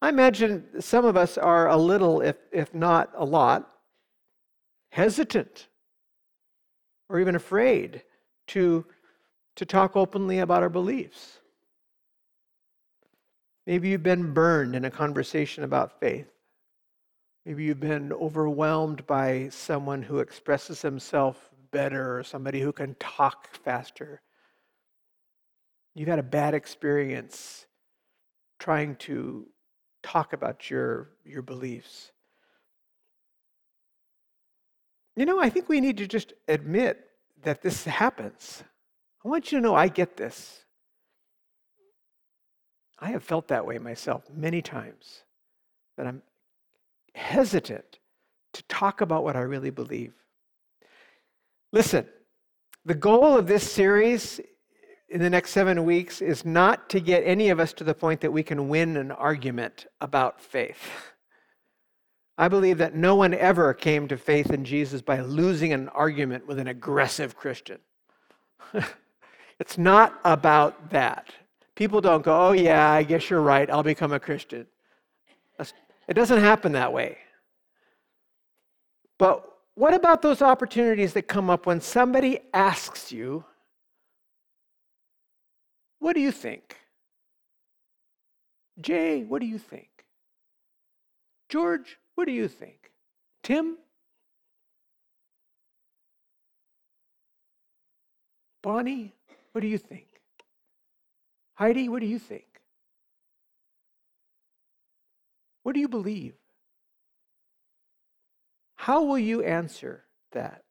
I 0.00 0.08
imagine 0.08 0.80
some 0.80 1.04
of 1.04 1.18
us 1.18 1.36
are 1.36 1.68
a 1.68 1.76
little, 1.76 2.22
if, 2.22 2.36
if 2.50 2.72
not 2.72 3.12
a 3.14 3.26
lot, 3.26 3.70
hesitant 4.88 5.68
or 7.08 7.20
even 7.20 7.34
afraid 7.34 8.02
to, 8.48 8.84
to 9.56 9.64
talk 9.64 9.96
openly 9.96 10.38
about 10.38 10.62
our 10.62 10.68
beliefs. 10.68 11.38
Maybe 13.66 13.88
you've 13.88 14.02
been 14.02 14.32
burned 14.32 14.76
in 14.76 14.84
a 14.84 14.90
conversation 14.90 15.64
about 15.64 15.98
faith. 15.98 16.28
Maybe 17.44 17.64
you've 17.64 17.80
been 17.80 18.12
overwhelmed 18.12 19.06
by 19.06 19.48
someone 19.50 20.02
who 20.02 20.18
expresses 20.18 20.82
himself 20.82 21.50
better 21.70 22.18
or 22.18 22.24
somebody 22.24 22.60
who 22.60 22.72
can 22.72 22.94
talk 22.98 23.48
faster. 23.64 24.20
You've 25.94 26.08
had 26.08 26.18
a 26.18 26.24
bad 26.24 26.54
experience 26.54 27.66
trying 28.58 28.96
to 28.96 29.46
talk 30.02 30.32
about 30.32 30.70
your, 30.70 31.10
your 31.24 31.42
beliefs. 31.42 32.12
You 35.16 35.24
know, 35.24 35.40
I 35.40 35.48
think 35.48 35.68
we 35.68 35.80
need 35.80 35.96
to 35.96 36.06
just 36.06 36.34
admit 36.46 37.08
that 37.42 37.62
this 37.62 37.84
happens. 37.84 38.62
I 39.24 39.28
want 39.28 39.50
you 39.50 39.58
to 39.58 39.62
know 39.62 39.74
I 39.74 39.88
get 39.88 40.16
this. 40.16 40.62
I 42.98 43.10
have 43.10 43.24
felt 43.24 43.48
that 43.48 43.66
way 43.66 43.78
myself 43.78 44.24
many 44.34 44.62
times, 44.62 45.22
that 45.96 46.06
I'm 46.06 46.22
hesitant 47.14 47.98
to 48.52 48.62
talk 48.64 49.00
about 49.00 49.24
what 49.24 49.36
I 49.36 49.40
really 49.40 49.70
believe. 49.70 50.12
Listen, 51.72 52.06
the 52.84 52.94
goal 52.94 53.36
of 53.36 53.46
this 53.46 53.70
series 53.70 54.40
in 55.08 55.20
the 55.20 55.30
next 55.30 55.50
seven 55.50 55.84
weeks 55.84 56.20
is 56.20 56.44
not 56.44 56.88
to 56.90 57.00
get 57.00 57.22
any 57.24 57.50
of 57.50 57.60
us 57.60 57.72
to 57.74 57.84
the 57.84 57.94
point 57.94 58.20
that 58.20 58.32
we 58.32 58.42
can 58.42 58.68
win 58.68 58.96
an 58.96 59.10
argument 59.10 59.86
about 60.00 60.40
faith. 60.40 60.90
I 62.38 62.48
believe 62.48 62.78
that 62.78 62.94
no 62.94 63.14
one 63.14 63.32
ever 63.32 63.72
came 63.72 64.08
to 64.08 64.16
faith 64.16 64.50
in 64.50 64.64
Jesus 64.64 65.00
by 65.00 65.20
losing 65.20 65.72
an 65.72 65.88
argument 65.90 66.46
with 66.46 66.58
an 66.58 66.68
aggressive 66.68 67.36
Christian. 67.36 67.78
it's 69.58 69.78
not 69.78 70.20
about 70.24 70.90
that. 70.90 71.30
People 71.74 72.00
don't 72.00 72.22
go, 72.22 72.48
oh, 72.48 72.52
yeah, 72.52 72.90
I 72.90 73.02
guess 73.02 73.30
you're 73.30 73.40
right, 73.40 73.70
I'll 73.70 73.82
become 73.82 74.12
a 74.12 74.20
Christian. 74.20 74.66
It 76.08 76.14
doesn't 76.14 76.40
happen 76.40 76.72
that 76.72 76.92
way. 76.92 77.18
But 79.18 79.44
what 79.74 79.94
about 79.94 80.22
those 80.22 80.40
opportunities 80.40 81.12
that 81.14 81.22
come 81.22 81.50
up 81.50 81.66
when 81.66 81.80
somebody 81.80 82.40
asks 82.54 83.10
you, 83.10 83.44
What 85.98 86.14
do 86.14 86.20
you 86.20 86.30
think? 86.30 86.76
Jay, 88.80 89.24
what 89.24 89.40
do 89.40 89.46
you 89.46 89.58
think? 89.58 89.88
George, 91.48 91.98
what 92.16 92.26
do 92.26 92.32
you 92.32 92.48
think? 92.48 92.90
Tim? 93.42 93.78
Bonnie, 98.62 99.14
what 99.52 99.60
do 99.60 99.68
you 99.68 99.78
think? 99.78 100.08
Heidi, 101.54 101.88
what 101.88 102.00
do 102.00 102.06
you 102.06 102.18
think? 102.18 102.60
What 105.62 105.74
do 105.74 105.80
you 105.80 105.88
believe? 105.88 106.34
How 108.74 109.04
will 109.04 109.18
you 109.18 109.42
answer 109.42 110.04
that? 110.32 110.64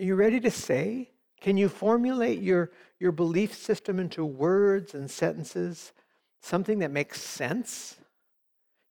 Are 0.00 0.04
you 0.04 0.14
ready 0.14 0.40
to 0.40 0.50
say? 0.50 1.10
Can 1.40 1.56
you 1.56 1.68
formulate 1.68 2.40
your, 2.40 2.70
your 2.98 3.12
belief 3.12 3.54
system 3.54 3.98
into 3.98 4.24
words 4.24 4.94
and 4.94 5.10
sentences, 5.10 5.92
something 6.40 6.78
that 6.80 6.90
makes 6.90 7.20
sense? 7.20 7.96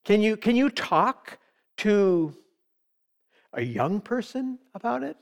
Can 0.04 0.20
you, 0.20 0.36
can 0.36 0.56
you 0.56 0.68
talk 0.68 1.38
to 1.78 2.34
a 3.52 3.62
young 3.62 4.00
person 4.00 4.58
about 4.74 5.02
it? 5.02 5.16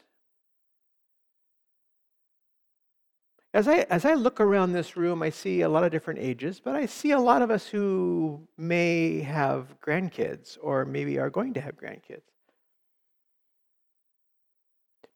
As 3.53 3.67
I, 3.67 3.79
as 3.91 4.05
I 4.05 4.15
look 4.15 4.41
around 4.41 4.73
this 4.73 4.97
room, 4.97 5.23
I 5.23 5.31
see 5.31 5.63
a 5.63 5.69
lot 5.69 5.83
of 5.83 5.91
different 5.91 6.21
ages, 6.21 6.61
but 6.61 6.77
I 6.77 6.87
see 6.87 7.11
a 7.11 7.19
lot 7.19 7.43
of 7.43 7.51
us 7.51 7.67
who 7.67 8.47
may 8.57 9.21
have 9.23 9.75
grandkids 9.81 10.57
or 10.63 10.85
maybe 10.85 11.19
are 11.19 11.31
going 11.31 11.53
to 11.55 11.61
have 11.61 11.77
grandkids. 11.77 12.23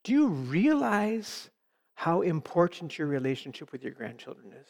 Do 0.03 0.11
you 0.11 0.27
realize 0.27 1.49
how 1.95 2.21
important 2.21 2.97
your 2.97 3.07
relationship 3.07 3.71
with 3.71 3.83
your 3.83 3.93
grandchildren 3.93 4.51
is? 4.51 4.67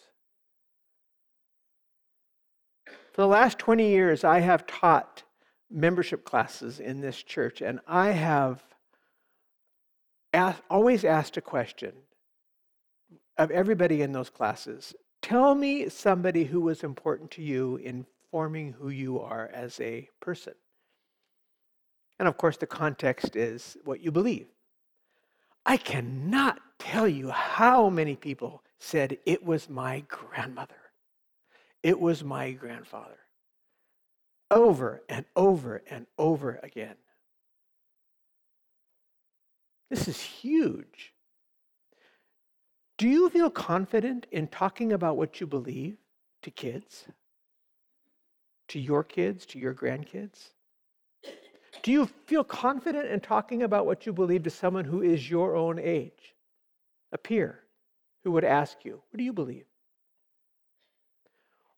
For 3.16 3.22
the 3.22 3.28
last 3.28 3.58
20 3.60 3.88
years, 3.88 4.26
I 4.26 4.40
have 4.40 4.68
taught 4.68 5.24
membership 5.72 6.26
classes 6.26 6.82
in 6.82 7.00
this 7.00 7.24
church, 7.24 7.62
and 7.62 7.80
I 7.88 8.10
have 8.10 8.62
asked, 10.34 10.62
always 10.70 11.06
asked 11.06 11.38
a 11.38 11.42
question 11.42 11.94
of 13.38 13.52
everybody 13.52 14.02
in 14.02 14.12
those 14.12 14.30
classes 14.30 14.94
Tell 15.22 15.56
me 15.56 15.88
somebody 15.88 16.44
who 16.44 16.60
was 16.60 16.84
important 16.84 17.32
to 17.32 17.42
you 17.42 17.78
in 17.78 18.06
forming 18.32 18.74
who 18.74 18.90
you 18.90 19.22
are 19.22 19.50
as 19.54 19.80
a 19.80 20.10
person. 20.20 20.54
And 22.20 22.28
of 22.28 22.38
course, 22.38 22.58
the 22.58 22.68
context 22.68 23.38
is 23.38 23.78
what 23.86 24.02
you 24.02 24.12
believe. 24.12 24.48
I 25.66 25.78
cannot 25.78 26.60
tell 26.80 27.08
you 27.08 27.30
how 27.30 27.90
many 27.90 28.18
people 28.18 28.62
said, 28.78 29.20
It 29.26 29.46
was 29.46 29.70
my 29.70 30.04
grandmother. 30.10 30.85
It 31.86 32.00
was 32.00 32.24
my 32.24 32.50
grandfather. 32.50 33.20
Over 34.50 35.04
and 35.08 35.24
over 35.36 35.84
and 35.88 36.08
over 36.18 36.60
again. 36.64 36.96
This 39.92 40.08
is 40.08 40.20
huge. 40.20 41.14
Do 42.98 43.08
you 43.08 43.30
feel 43.30 43.52
confident 43.52 44.26
in 44.32 44.48
talking 44.48 44.94
about 44.94 45.16
what 45.16 45.40
you 45.40 45.46
believe 45.46 45.98
to 46.42 46.50
kids? 46.50 47.06
To 48.70 48.80
your 48.80 49.04
kids, 49.04 49.46
to 49.46 49.60
your 49.60 49.76
grandkids? 49.76 50.54
Do 51.84 51.92
you 51.92 52.08
feel 52.26 52.44
confident 52.44 53.12
in 53.12 53.20
talking 53.20 53.62
about 53.62 53.86
what 53.86 54.08
you 54.08 54.12
believe 54.12 54.42
to 54.42 54.50
someone 54.50 54.86
who 54.86 55.04
is 55.04 55.30
your 55.30 55.56
own 55.56 55.78
age, 55.78 56.34
a 57.12 57.20
peer, 57.20 57.60
who 58.24 58.32
would 58.32 58.44
ask 58.44 58.84
you, 58.84 59.04
What 59.12 59.20
do 59.20 59.24
you 59.24 59.34
believe? 59.34 59.66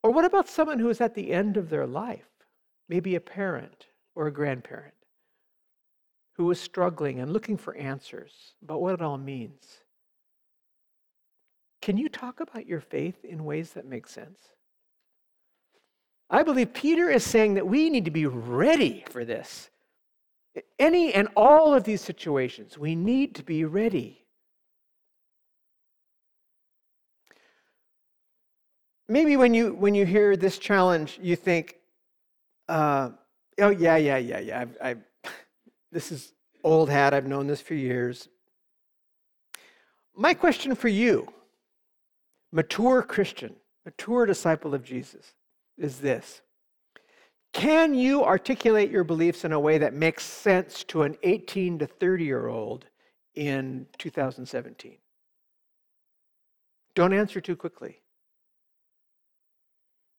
Or 0.04 0.12
what 0.12 0.26
about 0.26 0.48
someone 0.48 0.80
who 0.80 0.90
is 0.90 1.02
at 1.02 1.16
the 1.16 1.32
end 1.32 1.58
of 1.58 1.70
their 1.70 1.88
life, 1.88 2.30
maybe 2.88 3.16
a 3.16 3.20
parent 3.20 3.88
or 4.16 4.28
a 4.28 4.34
grandparent, 4.34 4.94
who 6.34 6.50
is 6.52 6.60
struggling 6.60 7.20
and 7.20 7.34
looking 7.34 7.58
for 7.58 7.76
answers 7.76 8.54
about 8.64 8.82
what 8.82 8.94
it 8.94 9.02
all 9.02 9.18
means? 9.18 9.82
Can 11.82 11.98
you 11.98 12.10
talk 12.10 12.40
about 12.40 12.68
your 12.68 12.82
faith 12.82 13.24
in 13.24 13.46
ways 13.46 13.72
that 13.72 13.86
make 13.86 14.08
sense? 14.08 14.40
I 16.30 16.44
believe 16.44 16.74
Peter 16.74 17.10
is 17.10 17.24
saying 17.24 17.54
that 17.54 17.68
we 17.68 17.90
need 17.90 18.06
to 18.06 18.12
be 18.12 18.26
ready 18.26 19.06
for 19.10 19.24
this. 19.24 19.70
Any 20.78 21.14
and 21.14 21.30
all 21.36 21.74
of 21.74 21.84
these 21.84 22.02
situations, 22.02 22.78
we 22.78 22.96
need 22.96 23.36
to 23.36 23.44
be 23.44 23.64
ready. 23.64 24.27
Maybe 29.08 29.38
when 29.38 29.54
you 29.54 29.74
when 29.74 29.96
you 29.96 30.06
hear 30.06 30.36
this 30.36 30.58
challenge, 30.58 31.20
you 31.22 31.36
think, 31.36 31.78
uh, 32.68 33.12
"Oh 33.60 33.70
yeah, 33.70 33.98
yeah, 33.98 34.18
yeah, 34.18 34.40
yeah. 34.40 34.60
I've, 34.62 34.78
I've, 34.82 35.02
this 35.92 36.12
is 36.12 36.34
old 36.64 36.90
hat. 36.90 37.14
I've 37.14 37.28
known 37.28 37.48
this 37.48 37.62
for 37.62 37.74
years." 37.74 38.28
My 40.16 40.34
question 40.34 40.74
for 40.76 40.88
you, 40.88 41.28
mature 42.52 43.04
Christian, 43.04 43.56
mature 43.86 44.26
disciple 44.26 44.74
of 44.74 44.84
Jesus, 44.84 45.34
is 45.78 46.00
this 46.00 46.42
can 47.54 47.96
you 47.96 48.24
articulate 48.24 48.92
your 48.92 49.04
beliefs 49.04 49.44
in 49.44 49.52
a 49.52 49.60
way 49.60 49.78
that 49.80 49.94
makes 49.94 50.24
sense 50.24 50.84
to 50.86 51.02
an 51.02 51.18
18 51.24 51.80
to 51.80 51.88
30 51.88 52.24
year 52.24 52.48
old 52.48 52.86
in 53.36 53.88
2017? 53.98 54.98
Don't 56.94 57.14
answer 57.14 57.42
too 57.42 57.56
quickly. 57.56 58.00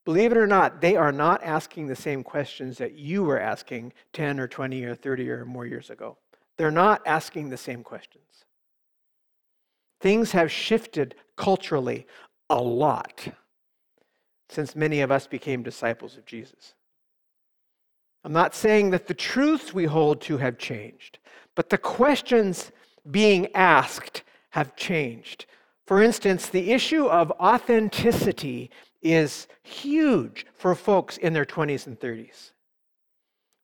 Believe 0.08 0.32
it 0.32 0.38
or 0.38 0.46
not, 0.46 0.80
they 0.80 0.96
are 0.96 1.12
not 1.12 1.42
asking 1.42 1.86
the 1.86 1.94
same 1.94 2.22
questions 2.22 2.78
that 2.78 2.94
you 2.94 3.22
were 3.22 3.38
asking 3.38 3.92
10 4.14 4.40
or 4.40 4.48
20 4.48 4.82
or 4.84 4.94
30 4.94 5.28
or 5.28 5.44
more 5.44 5.66
years 5.66 5.90
ago. 5.90 6.16
They're 6.56 6.70
not 6.70 7.02
asking 7.04 7.50
the 7.50 7.58
same 7.58 7.82
questions. 7.82 8.46
Things 10.00 10.32
have 10.32 10.50
shifted 10.50 11.14
culturally 11.36 12.06
a 12.48 12.56
lot 12.56 13.28
since 14.48 14.74
many 14.74 15.02
of 15.02 15.12
us 15.12 15.26
became 15.26 15.62
disciples 15.62 16.16
of 16.16 16.24
Jesus. 16.24 16.72
I'm 18.24 18.32
not 18.32 18.54
saying 18.54 18.88
that 18.92 19.08
the 19.08 19.12
truths 19.12 19.74
we 19.74 19.84
hold 19.84 20.22
to 20.22 20.38
have 20.38 20.56
changed, 20.56 21.18
but 21.54 21.68
the 21.68 21.76
questions 21.76 22.72
being 23.10 23.54
asked 23.54 24.22
have 24.52 24.74
changed. 24.74 25.44
For 25.86 26.02
instance, 26.02 26.46
the 26.46 26.72
issue 26.72 27.06
of 27.06 27.30
authenticity 27.32 28.70
is 29.02 29.46
huge 29.62 30.46
for 30.54 30.74
folks 30.74 31.16
in 31.16 31.32
their 31.32 31.44
20s 31.44 31.86
and 31.86 31.98
30s. 31.98 32.50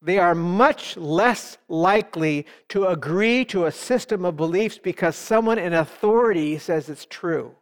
They 0.01 0.19
are 0.19 0.35
much 0.35 0.97
less 0.99 1.57
likely 1.69 2.47
to 2.69 2.87
agree 2.87 3.45
to 3.47 3.65
a 3.65 3.73
system 3.73 4.25
of 4.25 4.37
beliefs 4.37 4.79
because 4.79 5.17
someone 5.17 5.59
in 5.59 5.73
authority 5.73 6.59
says 6.59 6.91
it's 6.91 7.07
true. 7.07 7.55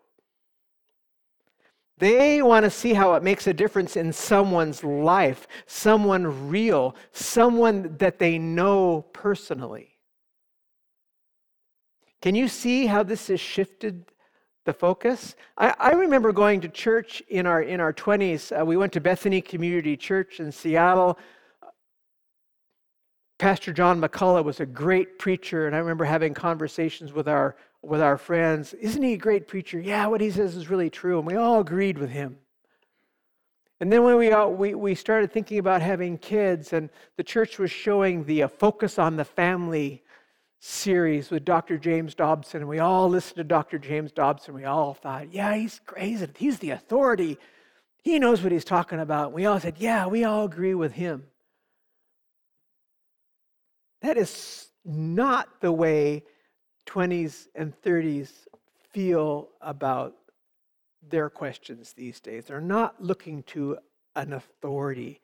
They 1.98 2.42
want 2.42 2.64
to 2.64 2.70
see 2.70 2.94
how 2.94 3.14
it 3.14 3.22
makes 3.22 3.46
a 3.46 3.54
difference 3.54 3.96
in 3.96 4.12
someone's 4.12 4.82
life, 4.82 5.46
someone 5.66 6.48
real, 6.48 6.96
someone 7.12 7.96
that 7.98 8.18
they 8.18 8.38
know 8.38 9.02
personally. 9.12 9.90
Can 12.20 12.34
you 12.34 12.48
see 12.48 12.86
how 12.86 13.04
this 13.04 13.28
has 13.28 13.38
shifted 13.38 14.06
the 14.64 14.72
focus? 14.72 15.34
I, 15.56 15.74
I 15.78 15.90
remember 15.92 16.32
going 16.32 16.60
to 16.62 16.68
church 16.68 17.22
in 17.28 17.46
our, 17.46 17.62
in 17.62 17.80
our 17.80 17.92
20s. 17.92 18.58
Uh, 18.60 18.64
we 18.64 18.76
went 18.76 18.92
to 18.92 19.00
Bethany 19.00 19.40
Community 19.40 19.96
Church 19.96 20.40
in 20.40 20.52
Seattle. 20.52 21.18
Pastor 23.38 23.72
John 23.72 24.00
McCullough 24.00 24.44
was 24.44 24.60
a 24.60 24.66
great 24.66 25.18
preacher, 25.18 25.66
and 25.66 25.74
I 25.74 25.78
remember 25.80 26.04
having 26.04 26.34
conversations 26.34 27.12
with 27.12 27.28
our 27.28 27.56
with 27.82 28.00
our 28.00 28.16
friends, 28.16 28.74
Isn't 28.74 29.02
he 29.02 29.14
a 29.14 29.18
great 29.18 29.48
preacher? 29.48 29.80
Yeah, 29.80 30.06
what 30.06 30.20
he 30.20 30.30
says 30.30 30.56
is 30.56 30.70
really 30.70 30.88
true. 30.88 31.18
And 31.18 31.26
we 31.26 31.34
all 31.34 31.60
agreed 31.60 31.98
with 31.98 32.10
him. 32.10 32.38
And 33.80 33.92
then 33.92 34.04
when 34.04 34.16
we, 34.16 34.30
all, 34.30 34.52
we, 34.52 34.74
we 34.76 34.94
started 34.94 35.32
thinking 35.32 35.58
about 35.58 35.82
having 35.82 36.16
kids, 36.16 36.72
and 36.72 36.88
the 37.16 37.24
church 37.24 37.58
was 37.58 37.72
showing 37.72 38.24
the 38.24 38.44
uh, 38.44 38.48
Focus 38.48 38.96
on 38.96 39.16
the 39.16 39.24
Family 39.24 40.04
series 40.64 41.28
with 41.28 41.44
Dr. 41.44 41.76
James 41.76 42.14
Dobson, 42.14 42.60
and 42.60 42.68
we 42.68 42.78
all 42.78 43.08
listened 43.08 43.34
to 43.38 43.44
Dr. 43.44 43.80
James 43.80 44.12
Dobson. 44.12 44.54
We 44.54 44.64
all 44.64 44.94
thought, 44.94 45.34
yeah, 45.34 45.56
he's 45.56 45.80
crazy. 45.84 46.28
He's 46.36 46.60
the 46.60 46.70
authority. 46.70 47.36
He 48.04 48.20
knows 48.20 48.42
what 48.42 48.52
he's 48.52 48.64
talking 48.64 49.00
about. 49.00 49.32
We 49.32 49.44
all 49.44 49.58
said, 49.58 49.74
yeah, 49.78 50.06
we 50.06 50.22
all 50.22 50.44
agree 50.44 50.74
with 50.74 50.92
him. 50.92 51.24
That 54.02 54.16
is 54.16 54.68
not 54.84 55.48
the 55.60 55.72
way 55.72 56.22
20s 56.86 57.48
and 57.56 57.74
30s 57.82 58.30
feel 58.92 59.48
about 59.60 60.14
their 61.08 61.28
questions 61.28 61.92
these 61.92 62.20
days. 62.20 62.44
They're 62.44 62.60
not 62.60 63.02
looking 63.02 63.42
to 63.44 63.78
an 64.14 64.32
authority. 64.32 65.20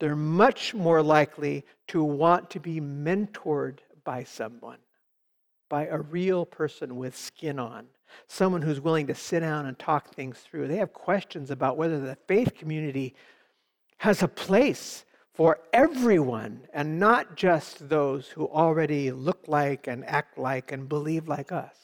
They're 0.00 0.14
much 0.14 0.74
more 0.74 1.02
likely 1.02 1.64
to 1.88 2.04
want 2.04 2.50
to 2.50 2.60
be 2.60 2.78
mentored 2.78 3.78
by 4.06 4.24
someone, 4.24 4.78
by 5.68 5.86
a 5.86 5.98
real 5.98 6.46
person 6.46 6.96
with 6.96 7.14
skin 7.14 7.58
on, 7.58 7.86
someone 8.28 8.62
who's 8.62 8.80
willing 8.80 9.08
to 9.08 9.14
sit 9.14 9.40
down 9.40 9.66
and 9.66 9.78
talk 9.78 10.14
things 10.14 10.38
through. 10.38 10.68
They 10.68 10.76
have 10.76 10.94
questions 10.94 11.50
about 11.50 11.76
whether 11.76 12.00
the 12.00 12.16
faith 12.26 12.54
community 12.54 13.14
has 13.98 14.22
a 14.22 14.28
place 14.28 15.04
for 15.34 15.58
everyone 15.72 16.66
and 16.72 16.98
not 16.98 17.36
just 17.36 17.88
those 17.88 18.28
who 18.28 18.46
already 18.46 19.10
look 19.10 19.48
like 19.48 19.86
and 19.88 20.06
act 20.06 20.38
like 20.38 20.72
and 20.72 20.88
believe 20.88 21.28
like 21.28 21.52
us. 21.52 21.76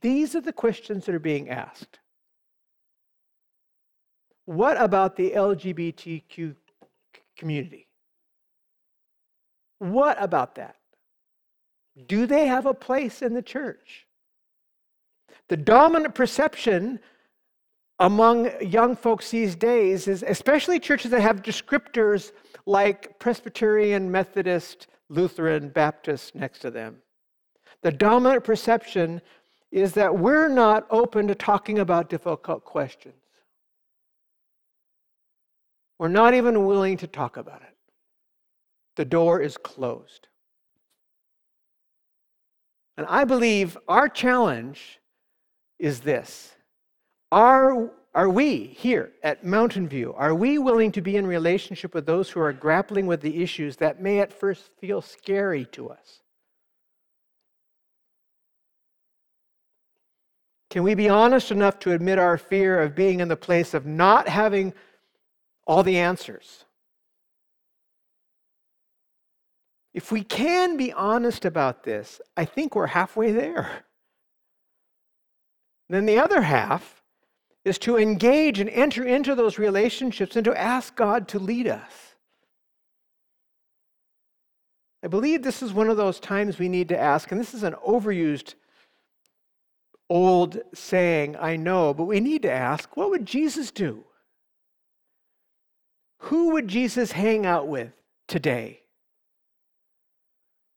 These 0.00 0.36
are 0.36 0.40
the 0.40 0.52
questions 0.52 1.06
that 1.06 1.14
are 1.14 1.18
being 1.18 1.50
asked. 1.50 1.98
What 4.44 4.80
about 4.80 5.16
the 5.16 5.32
LGBTQ 5.32 6.54
community? 7.36 7.87
What 9.78 10.16
about 10.20 10.56
that? 10.56 10.76
Do 12.06 12.26
they 12.26 12.46
have 12.46 12.66
a 12.66 12.74
place 12.74 13.22
in 13.22 13.34
the 13.34 13.42
church? 13.42 14.06
The 15.48 15.56
dominant 15.56 16.14
perception 16.14 17.00
among 17.98 18.50
young 18.62 18.94
folks 18.94 19.30
these 19.30 19.56
days 19.56 20.06
is 20.06 20.22
especially 20.22 20.78
churches 20.78 21.10
that 21.10 21.20
have 21.20 21.42
descriptors 21.42 22.32
like 22.66 23.18
Presbyterian, 23.18 24.10
Methodist, 24.10 24.86
Lutheran, 25.08 25.70
Baptist 25.70 26.34
next 26.34 26.60
to 26.60 26.70
them. 26.70 26.98
The 27.82 27.90
dominant 27.92 28.44
perception 28.44 29.20
is 29.70 29.92
that 29.92 30.16
we're 30.16 30.48
not 30.48 30.86
open 30.90 31.28
to 31.28 31.34
talking 31.34 31.78
about 31.78 32.08
difficult 32.08 32.64
questions. 32.64 33.14
We're 35.98 36.08
not 36.08 36.34
even 36.34 36.64
willing 36.66 36.96
to 36.98 37.06
talk 37.06 37.36
about 37.36 37.62
it. 37.62 37.77
The 38.98 39.04
door 39.04 39.40
is 39.40 39.56
closed. 39.56 40.26
And 42.96 43.06
I 43.08 43.22
believe 43.22 43.78
our 43.86 44.08
challenge 44.08 44.98
is 45.78 46.00
this 46.00 46.56
are, 47.30 47.92
Are 48.12 48.28
we 48.28 48.64
here 48.66 49.12
at 49.22 49.44
Mountain 49.44 49.88
View, 49.88 50.14
are 50.14 50.34
we 50.34 50.58
willing 50.58 50.90
to 50.90 51.00
be 51.00 51.16
in 51.16 51.28
relationship 51.28 51.94
with 51.94 52.06
those 52.06 52.28
who 52.28 52.40
are 52.40 52.52
grappling 52.52 53.06
with 53.06 53.20
the 53.20 53.40
issues 53.40 53.76
that 53.76 54.02
may 54.02 54.18
at 54.18 54.32
first 54.32 54.68
feel 54.80 55.00
scary 55.00 55.64
to 55.66 55.90
us? 55.90 56.22
Can 60.70 60.82
we 60.82 60.96
be 60.96 61.08
honest 61.08 61.52
enough 61.52 61.78
to 61.78 61.92
admit 61.92 62.18
our 62.18 62.36
fear 62.36 62.82
of 62.82 62.96
being 62.96 63.20
in 63.20 63.28
the 63.28 63.36
place 63.36 63.74
of 63.74 63.86
not 63.86 64.26
having 64.28 64.74
all 65.68 65.84
the 65.84 65.98
answers? 65.98 66.64
If 69.98 70.12
we 70.12 70.22
can 70.22 70.76
be 70.76 70.92
honest 70.92 71.44
about 71.44 71.82
this, 71.82 72.20
I 72.36 72.44
think 72.44 72.76
we're 72.76 72.86
halfway 72.86 73.32
there. 73.32 73.82
Then 75.88 76.06
the 76.06 76.20
other 76.20 76.40
half 76.40 77.02
is 77.64 77.78
to 77.78 77.98
engage 77.98 78.60
and 78.60 78.70
enter 78.70 79.02
into 79.02 79.34
those 79.34 79.58
relationships 79.58 80.36
and 80.36 80.44
to 80.44 80.56
ask 80.56 80.94
God 80.94 81.26
to 81.26 81.40
lead 81.40 81.66
us. 81.66 82.14
I 85.02 85.08
believe 85.08 85.42
this 85.42 85.64
is 85.64 85.72
one 85.72 85.90
of 85.90 85.96
those 85.96 86.20
times 86.20 86.60
we 86.60 86.68
need 86.68 86.90
to 86.90 86.96
ask, 86.96 87.32
and 87.32 87.40
this 87.40 87.52
is 87.52 87.64
an 87.64 87.74
overused 87.84 88.54
old 90.08 90.60
saying, 90.74 91.34
I 91.40 91.56
know, 91.56 91.92
but 91.92 92.04
we 92.04 92.20
need 92.20 92.42
to 92.42 92.52
ask 92.52 92.96
what 92.96 93.10
would 93.10 93.26
Jesus 93.26 93.72
do? 93.72 94.04
Who 96.18 96.52
would 96.52 96.68
Jesus 96.68 97.10
hang 97.10 97.44
out 97.44 97.66
with 97.66 97.90
today? 98.28 98.82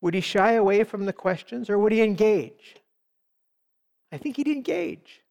Would 0.01 0.15
he 0.15 0.21
shy 0.21 0.53
away 0.53 0.83
from 0.83 1.05
the 1.05 1.13
questions 1.13 1.69
or 1.69 1.77
would 1.77 1.91
he 1.91 2.01
engage? 2.01 2.75
I 4.11 4.17
think 4.17 4.35
he'd 4.35 4.47
engage. 4.47 5.21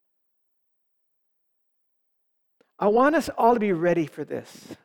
I 2.78 2.86
want 2.88 3.14
us 3.14 3.28
all 3.36 3.54
to 3.54 3.60
be 3.60 3.72
ready 3.72 4.06
for 4.06 4.24
this, 4.24 4.76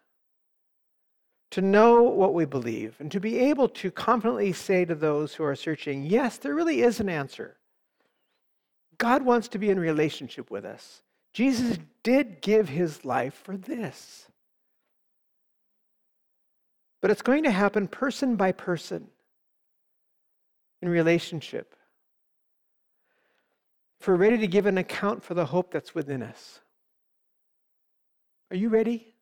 to 1.51 1.61
know 1.61 2.03
what 2.03 2.33
we 2.33 2.43
believe, 2.43 2.95
and 2.99 3.09
to 3.11 3.21
be 3.21 3.39
able 3.39 3.69
to 3.69 3.89
confidently 3.89 4.51
say 4.51 4.83
to 4.83 4.95
those 4.95 5.33
who 5.33 5.45
are 5.45 5.55
searching, 5.55 6.05
yes, 6.05 6.37
there 6.37 6.53
really 6.53 6.81
is 6.81 6.99
an 6.99 7.07
answer. 7.07 7.55
God 8.97 9.21
wants 9.23 9.47
to 9.49 9.59
be 9.59 9.69
in 9.69 9.79
relationship 9.79 10.51
with 10.51 10.65
us. 10.65 11.03
Jesus 11.31 11.77
did 12.03 12.41
give 12.41 12.67
his 12.67 13.05
life 13.05 13.33
for 13.43 13.55
this. 13.55 14.27
But 17.01 17.11
it's 17.11 17.21
going 17.21 17.43
to 17.43 17.51
happen 17.51 17.87
person 17.87 18.35
by 18.35 18.51
person 18.51 19.07
in 20.81 20.89
relationship. 20.89 21.75
If 23.99 24.07
we're 24.07 24.15
ready 24.15 24.37
to 24.37 24.47
give 24.47 24.65
an 24.65 24.77
account 24.77 25.23
for 25.23 25.33
the 25.33 25.45
hope 25.45 25.71
that's 25.71 25.95
within 25.95 26.21
us, 26.21 26.59
are 28.51 28.57
you 28.57 28.69
ready? 28.69 29.15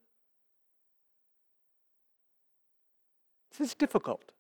This 3.52 3.70
is 3.70 3.76
difficult. 3.76 4.32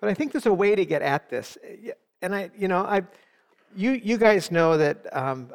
But 0.00 0.08
I 0.08 0.14
think 0.14 0.32
there's 0.32 0.46
a 0.46 0.52
way 0.52 0.74
to 0.74 0.84
get 0.84 1.02
at 1.02 1.30
this. 1.30 1.56
And 2.20 2.34
I, 2.34 2.50
you 2.58 2.66
know, 2.66 2.80
I, 2.80 3.02
you, 3.76 3.92
you 3.92 4.18
guys 4.18 4.50
know 4.50 4.76
that 4.76 5.06
um, 5.16 5.52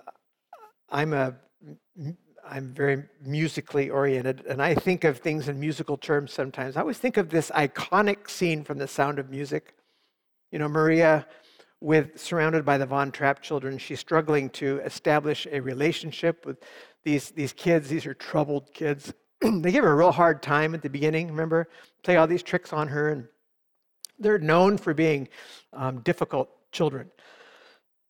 I'm 0.89 1.13
a, 1.13 1.35
I'm 2.49 2.73
very 2.73 3.03
musically 3.23 3.89
oriented, 3.89 4.45
and 4.47 4.61
I 4.61 4.75
think 4.75 5.03
of 5.03 5.17
things 5.19 5.47
in 5.47 5.59
musical 5.59 5.97
terms 5.97 6.33
sometimes. 6.33 6.77
I 6.77 6.81
always 6.81 6.97
think 6.97 7.17
of 7.17 7.29
this 7.29 7.51
iconic 7.51 8.29
scene 8.29 8.63
from 8.63 8.77
The 8.77 8.87
Sound 8.87 9.19
of 9.19 9.29
Music. 9.29 9.75
You 10.51 10.59
know, 10.59 10.67
Maria, 10.67 11.27
with 11.81 12.19
surrounded 12.19 12.65
by 12.65 12.77
the 12.77 12.85
Von 12.85 13.11
Trapp 13.11 13.41
children, 13.41 13.77
she's 13.77 13.99
struggling 13.99 14.49
to 14.51 14.79
establish 14.85 15.47
a 15.51 15.59
relationship 15.59 16.45
with 16.45 16.57
these 17.03 17.31
these 17.31 17.53
kids. 17.53 17.89
These 17.89 18.05
are 18.05 18.13
troubled 18.13 18.73
kids. 18.73 19.13
they 19.41 19.71
give 19.71 19.83
her 19.83 19.91
a 19.91 19.95
real 19.95 20.11
hard 20.11 20.41
time 20.41 20.73
at 20.73 20.81
the 20.81 20.89
beginning. 20.89 21.27
Remember, 21.27 21.69
play 22.03 22.17
all 22.17 22.27
these 22.27 22.43
tricks 22.43 22.73
on 22.73 22.87
her 22.87 23.11
and 23.11 23.27
they're 24.19 24.39
known 24.39 24.77
for 24.77 24.93
being 24.93 25.27
um, 25.73 25.99
difficult 26.01 26.49
children. 26.71 27.11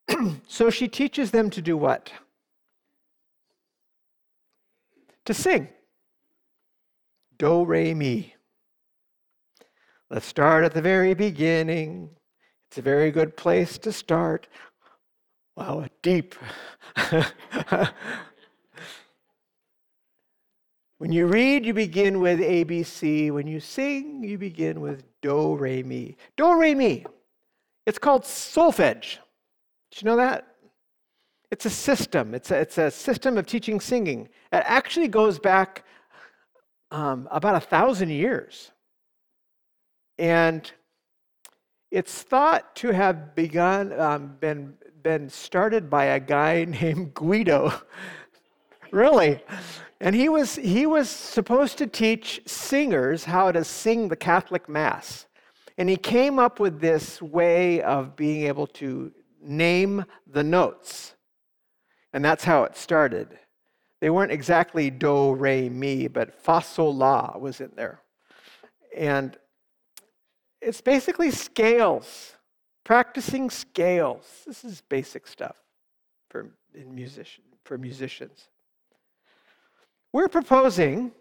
so 0.48 0.70
she 0.70 0.88
teaches 0.88 1.30
them 1.30 1.50
to 1.50 1.60
do 1.60 1.76
what? 1.76 2.10
To 5.28 5.34
sing. 5.34 5.68
Do, 7.36 7.66
re, 7.66 7.92
mi. 7.92 8.34
Let's 10.08 10.24
start 10.24 10.64
at 10.64 10.72
the 10.72 10.80
very 10.80 11.12
beginning. 11.12 12.08
It's 12.66 12.78
a 12.78 12.82
very 12.82 13.10
good 13.10 13.36
place 13.36 13.76
to 13.76 13.92
start. 13.92 14.48
Wow, 15.54 15.84
deep. 16.00 16.34
when 20.96 21.12
you 21.12 21.26
read, 21.26 21.66
you 21.66 21.74
begin 21.74 22.20
with 22.20 22.40
ABC. 22.40 23.30
When 23.30 23.46
you 23.46 23.60
sing, 23.60 24.24
you 24.24 24.38
begin 24.38 24.80
with 24.80 25.04
do, 25.20 25.56
re, 25.56 25.82
mi. 25.82 26.16
Do, 26.38 26.58
re, 26.58 26.74
mi. 26.74 27.04
It's 27.84 27.98
called 27.98 28.22
solfege. 28.22 29.18
Did 29.90 30.00
you 30.00 30.06
know 30.06 30.16
that? 30.16 30.47
It's 31.50 31.64
a 31.64 31.70
system. 31.70 32.34
It's 32.34 32.50
a, 32.50 32.60
it's 32.60 32.78
a 32.78 32.90
system 32.90 33.38
of 33.38 33.46
teaching 33.46 33.80
singing. 33.80 34.28
It 34.52 34.64
actually 34.66 35.08
goes 35.08 35.38
back 35.38 35.84
um, 36.90 37.28
about 37.30 37.54
a 37.54 37.60
thousand 37.60 38.10
years. 38.10 38.70
And 40.18 40.70
it's 41.90 42.22
thought 42.22 42.76
to 42.76 42.90
have 42.92 43.34
begun, 43.34 43.98
um, 43.98 44.36
been, 44.40 44.74
been 45.02 45.30
started 45.30 45.88
by 45.88 46.06
a 46.06 46.20
guy 46.20 46.64
named 46.68 47.14
Guido. 47.14 47.72
really. 48.90 49.42
And 50.00 50.14
he 50.14 50.28
was, 50.28 50.56
he 50.56 50.86
was 50.86 51.08
supposed 51.08 51.78
to 51.78 51.86
teach 51.86 52.42
singers 52.46 53.24
how 53.24 53.50
to 53.52 53.64
sing 53.64 54.08
the 54.08 54.16
Catholic 54.16 54.68
Mass. 54.68 55.26
And 55.78 55.88
he 55.88 55.96
came 55.96 56.38
up 56.38 56.60
with 56.60 56.80
this 56.80 57.22
way 57.22 57.82
of 57.82 58.16
being 58.16 58.46
able 58.46 58.66
to 58.66 59.12
name 59.40 60.04
the 60.26 60.42
notes. 60.42 61.14
And 62.12 62.24
that's 62.24 62.44
how 62.44 62.64
it 62.64 62.76
started. 62.76 63.38
They 64.00 64.10
weren't 64.10 64.32
exactly 64.32 64.90
do, 64.90 65.34
re, 65.34 65.68
mi, 65.68 66.08
but 66.08 66.34
fa, 66.34 66.62
sol, 66.62 66.94
la 66.94 67.36
was 67.36 67.60
in 67.60 67.72
there. 67.74 68.00
And 68.96 69.36
it's 70.60 70.80
basically 70.80 71.30
scales, 71.30 72.34
practicing 72.84 73.50
scales. 73.50 74.26
This 74.46 74.64
is 74.64 74.80
basic 74.88 75.26
stuff 75.26 75.56
for, 76.30 76.50
in 76.74 76.94
musician, 76.94 77.44
for 77.64 77.76
musicians. 77.76 78.48
We're 80.12 80.28
proposing 80.28 81.12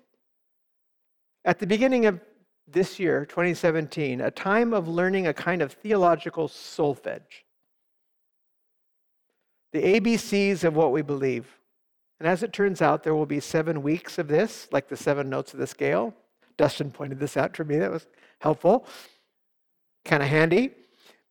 at 1.44 1.60
the 1.60 1.68
beginning 1.68 2.06
of 2.06 2.20
this 2.68 3.00
year, 3.00 3.26
2017, 3.26 4.22
a 4.22 4.32
time 4.32 4.74
of 4.74 4.88
learning 4.88 5.28
a 5.28 5.34
kind 5.34 5.62
of 5.62 5.72
theological 5.72 6.48
solfege. 6.48 7.44
The 9.74 10.00
ABCs 10.00 10.64
of 10.64 10.76
what 10.76 10.92
we 10.92 11.02
believe. 11.02 11.48
And 12.20 12.28
as 12.28 12.42
it 12.42 12.54
turns 12.54 12.82
out, 12.82 13.04
there 13.04 13.16
will 13.16 13.26
be 13.26 13.40
seven 13.40 13.84
weeks 13.84 14.18
of 14.18 14.28
this, 14.28 14.68
like 14.72 14.88
the 14.88 14.98
seven 14.98 15.30
notes 15.30 15.54
of 15.54 15.60
the 15.60 15.68
scale. 15.68 16.14
Dustin 16.58 16.92
pointed 16.92 17.20
this 17.20 17.38
out 17.38 17.54
to 17.56 17.64
me, 17.64 17.78
that 17.78 17.92
was 17.92 18.08
helpful, 18.40 18.88
kind 20.06 20.24
of 20.24 20.30
handy. 20.30 20.72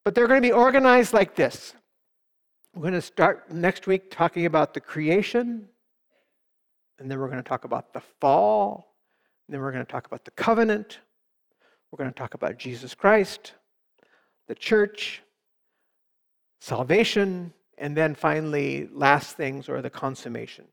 But 0.05 0.14
they're 0.14 0.29
going 0.29 0.40
to 0.40 0.49
be 0.49 0.53
organized 0.53 1.12
like 1.12 1.35
this. 1.35 1.75
We're 2.75 2.83
going 2.83 2.94
to 2.94 3.03
start 3.03 3.51
next 3.51 3.87
week 3.87 4.11
talking 4.11 4.46
about 4.46 4.75
the 4.75 4.81
creation, 4.81 5.66
and 6.99 7.11
then 7.11 7.18
we're 7.18 7.29
going 7.29 7.42
to 7.42 7.49
talk 7.49 7.64
about 7.64 7.92
the 7.92 8.03
fall. 8.20 8.94
And 9.46 9.55
then 9.55 9.61
we're 9.61 9.72
going 9.72 9.85
to 9.85 9.90
talk 9.90 10.07
about 10.07 10.25
the 10.25 10.31
covenant. 10.33 10.99
We're 11.90 11.99
going 11.99 12.12
to 12.12 12.18
talk 12.18 12.35
about 12.35 12.59
Jesus 12.59 12.94
Christ, 12.94 13.55
the 14.49 14.55
church, 14.55 15.22
salvation, 16.61 17.53
and 17.79 17.97
then 17.97 18.15
finally, 18.15 18.89
last 18.93 19.37
things 19.37 19.69
or 19.69 19.83
the 19.83 19.91
consummation. 19.91 20.67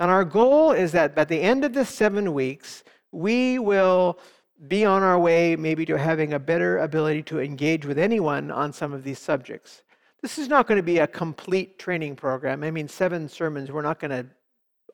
And 0.00 0.10
our 0.10 0.24
goal 0.24 0.72
is 0.72 0.92
that 0.92 1.14
by 1.14 1.24
the 1.24 1.40
end 1.40 1.64
of 1.64 1.72
the 1.72 1.84
seven 1.84 2.32
weeks, 2.34 2.84
we 3.12 3.58
will 3.58 4.18
be 4.66 4.84
on 4.84 5.02
our 5.02 5.18
way 5.18 5.56
maybe 5.56 5.84
to 5.86 5.96
having 5.96 6.32
a 6.32 6.38
better 6.38 6.78
ability 6.78 7.22
to 7.22 7.40
engage 7.40 7.86
with 7.86 7.98
anyone 7.98 8.50
on 8.50 8.72
some 8.72 8.92
of 8.92 9.04
these 9.04 9.18
subjects. 9.18 9.82
This 10.20 10.38
is 10.38 10.48
not 10.48 10.66
going 10.66 10.76
to 10.76 10.82
be 10.82 10.98
a 10.98 11.06
complete 11.06 11.78
training 11.78 12.16
program. 12.16 12.64
I 12.64 12.70
mean, 12.70 12.88
seven 12.88 13.28
sermons, 13.28 13.70
we're 13.70 13.82
not 13.82 14.00
going 14.00 14.10
to 14.10 14.26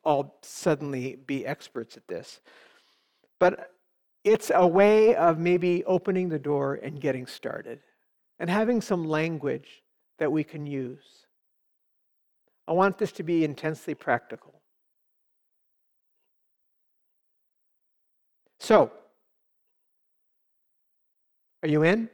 all 0.04 0.38
suddenly 0.42 1.16
be 1.26 1.46
experts 1.46 1.96
at 1.96 2.06
this. 2.06 2.40
But 3.40 3.70
it's 4.22 4.50
a 4.54 4.66
way 4.66 5.14
of 5.14 5.38
maybe 5.38 5.84
opening 5.84 6.28
the 6.28 6.38
door 6.38 6.74
and 6.82 7.00
getting 7.00 7.26
started 7.26 7.80
and 8.38 8.50
having 8.50 8.80
some 8.80 9.06
language 9.06 9.82
that 10.18 10.30
we 10.30 10.44
can 10.44 10.66
use. 10.66 11.26
I 12.66 12.72
want 12.72 12.98
this 12.98 13.12
to 13.12 13.22
be 13.22 13.44
intensely 13.44 13.94
practical. 13.94 14.60
So, 18.58 18.90
are 21.62 21.68
you 21.68 21.82
in? 21.82 22.08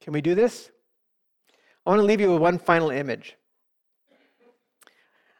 Can 0.00 0.12
we 0.12 0.20
do 0.20 0.34
this? 0.34 0.70
I 1.86 1.90
want 1.90 2.00
to 2.00 2.04
leave 2.04 2.20
you 2.20 2.32
with 2.32 2.42
one 2.42 2.58
final 2.58 2.90
image. 2.90 3.36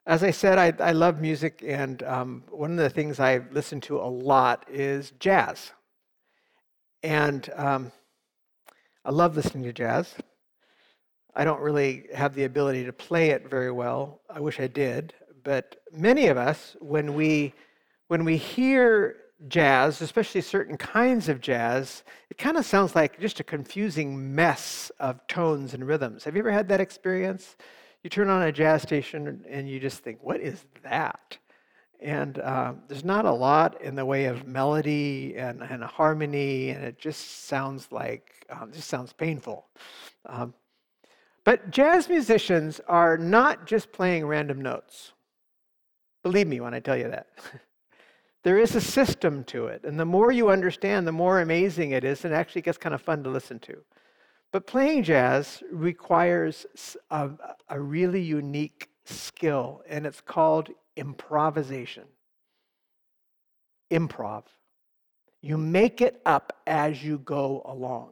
As 0.06 0.24
I 0.24 0.30
said, 0.30 0.58
I, 0.58 0.72
I 0.82 0.92
love 0.92 1.20
music, 1.20 1.62
and 1.66 2.02
um, 2.04 2.44
one 2.48 2.70
of 2.70 2.78
the 2.78 2.88
things 2.88 3.20
I 3.20 3.42
listen 3.50 3.82
to 3.82 3.98
a 3.98 4.08
lot 4.08 4.64
is 4.70 5.12
jazz. 5.20 5.72
And 7.02 7.50
um, 7.54 7.92
I 9.04 9.10
love 9.10 9.36
listening 9.36 9.64
to 9.64 9.72
jazz. 9.74 10.14
I 11.38 11.44
don't 11.44 11.60
really 11.60 12.06
have 12.12 12.34
the 12.34 12.44
ability 12.44 12.84
to 12.84 12.92
play 12.92 13.30
it 13.30 13.48
very 13.48 13.70
well. 13.70 14.22
I 14.28 14.40
wish 14.40 14.58
I 14.58 14.66
did. 14.66 15.14
But 15.44 15.76
many 15.92 16.26
of 16.26 16.36
us, 16.36 16.76
when 16.80 17.14
we, 17.14 17.54
when 18.08 18.24
we 18.24 18.36
hear 18.36 19.16
jazz, 19.46 20.02
especially 20.02 20.40
certain 20.40 20.76
kinds 20.76 21.28
of 21.28 21.40
jazz, 21.40 22.02
it 22.28 22.38
kind 22.38 22.56
of 22.56 22.66
sounds 22.66 22.96
like 22.96 23.20
just 23.20 23.38
a 23.38 23.44
confusing 23.44 24.34
mess 24.34 24.90
of 24.98 25.24
tones 25.28 25.74
and 25.74 25.86
rhythms. 25.86 26.24
Have 26.24 26.34
you 26.34 26.40
ever 26.40 26.50
had 26.50 26.66
that 26.70 26.80
experience? 26.80 27.56
You 28.02 28.10
turn 28.10 28.28
on 28.28 28.42
a 28.42 28.50
jazz 28.50 28.82
station 28.82 29.44
and 29.48 29.70
you 29.70 29.78
just 29.78 30.00
think, 30.00 30.18
what 30.20 30.40
is 30.40 30.64
that? 30.82 31.38
And 32.00 32.40
uh, 32.40 32.72
there's 32.88 33.04
not 33.04 33.26
a 33.26 33.32
lot 33.32 33.80
in 33.80 33.94
the 33.94 34.04
way 34.04 34.24
of 34.24 34.44
melody 34.48 35.36
and, 35.36 35.62
and 35.62 35.84
harmony, 35.84 36.70
and 36.70 36.84
it 36.84 36.98
just 36.98 37.46
sounds 37.46 37.92
like, 37.92 38.44
um, 38.50 38.72
just 38.72 38.88
sounds 38.88 39.12
painful. 39.12 39.66
Um, 40.26 40.52
but 41.48 41.70
jazz 41.70 42.10
musicians 42.10 42.78
are 42.88 43.16
not 43.16 43.66
just 43.66 43.90
playing 43.90 44.26
random 44.26 44.60
notes. 44.60 45.12
Believe 46.22 46.46
me 46.46 46.60
when 46.60 46.74
I 46.74 46.80
tell 46.80 46.94
you 46.94 47.08
that. 47.08 47.28
there 48.44 48.58
is 48.58 48.74
a 48.74 48.82
system 48.82 49.44
to 49.44 49.68
it, 49.68 49.82
and 49.84 49.98
the 49.98 50.04
more 50.04 50.30
you 50.30 50.50
understand, 50.50 51.06
the 51.06 51.12
more 51.12 51.40
amazing 51.40 51.92
it 51.92 52.04
is, 52.04 52.26
and 52.26 52.34
it 52.34 52.36
actually 52.36 52.60
gets 52.60 52.76
kind 52.76 52.94
of 52.94 53.00
fun 53.00 53.24
to 53.24 53.30
listen 53.30 53.58
to. 53.60 53.78
But 54.52 54.66
playing 54.66 55.04
jazz 55.04 55.62
requires 55.72 56.66
a, 57.08 57.30
a 57.70 57.80
really 57.80 58.20
unique 58.20 58.90
skill, 59.06 59.80
and 59.88 60.04
it's 60.04 60.20
called 60.20 60.68
improvisation. 60.96 62.04
Improv. 63.90 64.42
You 65.40 65.56
make 65.56 66.02
it 66.02 66.20
up 66.26 66.58
as 66.66 67.02
you 67.02 67.16
go 67.16 67.62
along. 67.64 68.10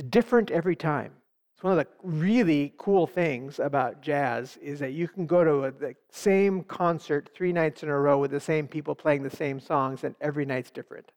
It's 0.00 0.08
different 0.08 0.50
every 0.50 0.76
time. 0.76 1.12
It's 1.54 1.62
one 1.62 1.78
of 1.78 1.84
the 1.84 1.86
really 2.02 2.72
cool 2.78 3.06
things 3.06 3.58
about 3.58 4.00
jazz 4.00 4.56
is 4.62 4.78
that 4.78 4.94
you 4.94 5.06
can 5.06 5.26
go 5.26 5.44
to 5.44 5.64
a, 5.64 5.70
the 5.70 5.94
same 6.10 6.62
concert 6.62 7.28
three 7.34 7.52
nights 7.52 7.82
in 7.82 7.90
a 7.90 7.98
row 7.98 8.16
with 8.16 8.30
the 8.30 8.40
same 8.40 8.66
people 8.66 8.94
playing 8.94 9.22
the 9.22 9.36
same 9.36 9.60
songs, 9.60 10.02
and 10.02 10.14
every 10.18 10.46
night's 10.46 10.70
different 10.70 11.12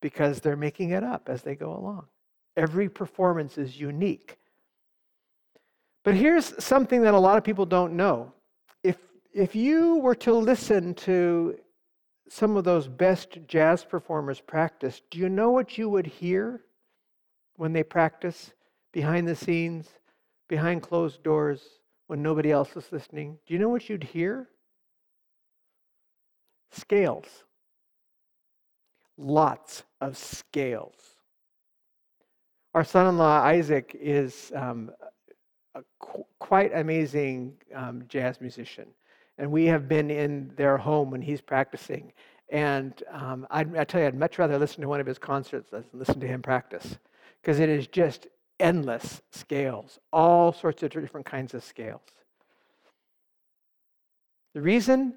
because 0.00 0.38
they're 0.38 0.54
making 0.54 0.90
it 0.90 1.02
up 1.02 1.28
as 1.28 1.42
they 1.42 1.56
go 1.56 1.76
along. 1.76 2.06
Every 2.56 2.88
performance 2.88 3.58
is 3.58 3.80
unique. 3.80 4.38
But 6.04 6.14
here's 6.14 6.62
something 6.62 7.02
that 7.02 7.14
a 7.14 7.18
lot 7.18 7.38
of 7.38 7.42
people 7.42 7.66
don't 7.66 7.94
know. 7.94 8.32
If, 8.84 8.98
if 9.34 9.56
you 9.56 9.96
were 9.96 10.14
to 10.14 10.32
listen 10.32 10.94
to 10.94 11.58
some 12.28 12.56
of 12.56 12.62
those 12.62 12.86
best 12.86 13.36
jazz 13.48 13.82
performers 13.82 14.38
practice, 14.38 15.02
do 15.10 15.18
you 15.18 15.28
know 15.28 15.50
what 15.50 15.76
you 15.76 15.88
would 15.88 16.06
hear 16.06 16.62
when 17.58 17.74
they 17.74 17.82
practice 17.82 18.52
behind 18.92 19.28
the 19.28 19.36
scenes, 19.36 19.86
behind 20.48 20.82
closed 20.82 21.22
doors, 21.22 21.60
when 22.06 22.22
nobody 22.22 22.50
else 22.50 22.74
is 22.74 22.90
listening? 22.90 23.38
Do 23.46 23.52
you 23.52 23.60
know 23.60 23.68
what 23.68 23.90
you'd 23.90 24.04
hear? 24.04 24.48
Scales. 26.70 27.26
Lots 29.18 29.82
of 30.00 30.16
scales. 30.16 30.94
Our 32.72 32.84
son 32.84 33.06
in 33.06 33.18
law, 33.18 33.42
Isaac, 33.42 33.94
is 34.00 34.50
um, 34.54 34.90
a 35.74 35.82
qu- 35.98 36.24
quite 36.38 36.74
amazing 36.74 37.54
um, 37.74 38.04
jazz 38.08 38.40
musician 38.40 38.86
and 39.38 39.50
we 39.50 39.66
have 39.66 39.88
been 39.88 40.10
in 40.10 40.50
their 40.56 40.76
home 40.76 41.10
when 41.10 41.22
he's 41.22 41.40
practicing. 41.40 42.12
And 42.50 43.00
um, 43.10 43.46
I, 43.50 43.64
I 43.78 43.84
tell 43.84 44.00
you, 44.00 44.06
I'd 44.08 44.18
much 44.18 44.38
rather 44.38 44.58
listen 44.58 44.82
to 44.82 44.88
one 44.88 45.00
of 45.00 45.06
his 45.06 45.18
concerts 45.18 45.70
than 45.70 45.84
listen 45.92 46.18
to 46.20 46.26
him 46.26 46.42
practice, 46.42 46.98
because 47.42 47.60
it 47.60 47.68
is 47.68 47.86
just 47.86 48.26
endless 48.60 49.22
scales, 49.30 49.98
all 50.12 50.52
sorts 50.52 50.82
of 50.82 50.90
different 50.90 51.26
kinds 51.26 51.54
of 51.54 51.62
scales. 51.62 52.02
The 54.54 54.60
reason 54.60 55.14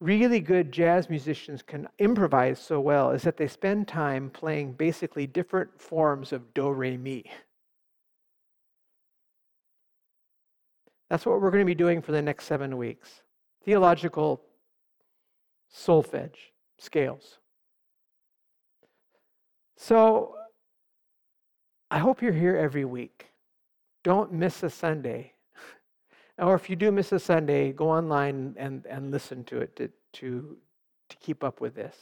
really 0.00 0.40
good 0.40 0.72
jazz 0.72 1.08
musicians 1.08 1.62
can 1.62 1.88
improvise 1.98 2.58
so 2.58 2.80
well 2.80 3.12
is 3.12 3.22
that 3.22 3.36
they 3.36 3.46
spend 3.46 3.86
time 3.86 4.30
playing 4.30 4.72
basically 4.72 5.26
different 5.26 5.80
forms 5.80 6.32
of 6.32 6.52
do 6.54 6.70
re 6.70 6.96
mi. 6.96 7.24
That's 11.08 11.24
what 11.24 11.40
we're 11.40 11.50
going 11.50 11.62
to 11.62 11.66
be 11.66 11.74
doing 11.74 12.02
for 12.02 12.10
the 12.10 12.22
next 12.22 12.46
seven 12.46 12.76
weeks. 12.76 13.22
Theological 13.64 14.42
solfege 15.72 16.50
scales. 16.78 17.38
So 19.76 20.34
I 21.92 21.98
hope 21.98 22.22
you're 22.22 22.32
here 22.32 22.56
every 22.56 22.86
week. 22.86 23.26
Don't 24.02 24.32
miss 24.32 24.62
a 24.62 24.70
Sunday. 24.70 25.34
or 26.38 26.54
if 26.54 26.70
you 26.70 26.74
do 26.74 26.90
miss 26.90 27.12
a 27.12 27.18
Sunday, 27.18 27.70
go 27.70 27.90
online 27.90 28.54
and, 28.56 28.86
and 28.86 29.10
listen 29.10 29.44
to 29.44 29.58
it 29.58 29.76
to, 29.76 29.90
to, 30.14 30.56
to 31.10 31.16
keep 31.18 31.44
up 31.44 31.60
with 31.60 31.74
this. 31.74 31.94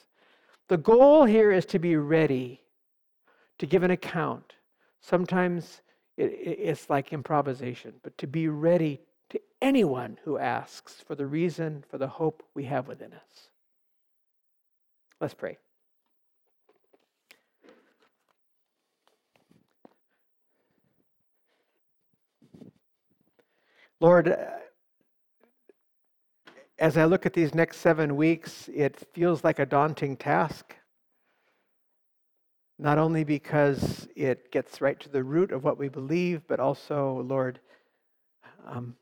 The 0.68 0.76
goal 0.76 1.24
here 1.24 1.50
is 1.50 1.66
to 1.66 1.80
be 1.80 1.96
ready 1.96 2.60
to 3.58 3.66
give 3.66 3.82
an 3.82 3.90
account. 3.90 4.54
Sometimes 5.00 5.82
it, 6.16 6.38
it's 6.40 6.88
like 6.88 7.12
improvisation, 7.12 7.94
but 8.04 8.16
to 8.18 8.28
be 8.28 8.46
ready 8.46 9.00
to 9.30 9.40
anyone 9.60 10.18
who 10.22 10.38
asks 10.38 11.02
for 11.04 11.16
the 11.16 11.26
reason 11.26 11.82
for 11.90 11.98
the 11.98 12.06
hope 12.06 12.44
we 12.54 12.62
have 12.62 12.86
within 12.86 13.12
us. 13.12 13.48
Let's 15.20 15.34
pray. 15.34 15.58
Lord, 24.00 24.28
uh, 24.28 24.36
as 26.78 26.96
I 26.96 27.04
look 27.04 27.26
at 27.26 27.34
these 27.34 27.54
next 27.54 27.76
seven 27.78 28.16
weeks, 28.16 28.68
it 28.74 29.06
feels 29.12 29.44
like 29.44 29.58
a 29.58 29.66
daunting 29.66 30.16
task 30.16 30.74
not 32.78 32.96
only 32.96 33.24
because 33.24 34.08
it 34.16 34.50
gets 34.50 34.80
right 34.80 34.98
to 35.00 35.10
the 35.10 35.22
root 35.22 35.52
of 35.52 35.64
what 35.64 35.76
we 35.76 35.90
believe, 35.90 36.40
but 36.48 36.58
also, 36.58 37.22
Lord, 37.28 37.60
um, 38.66 38.96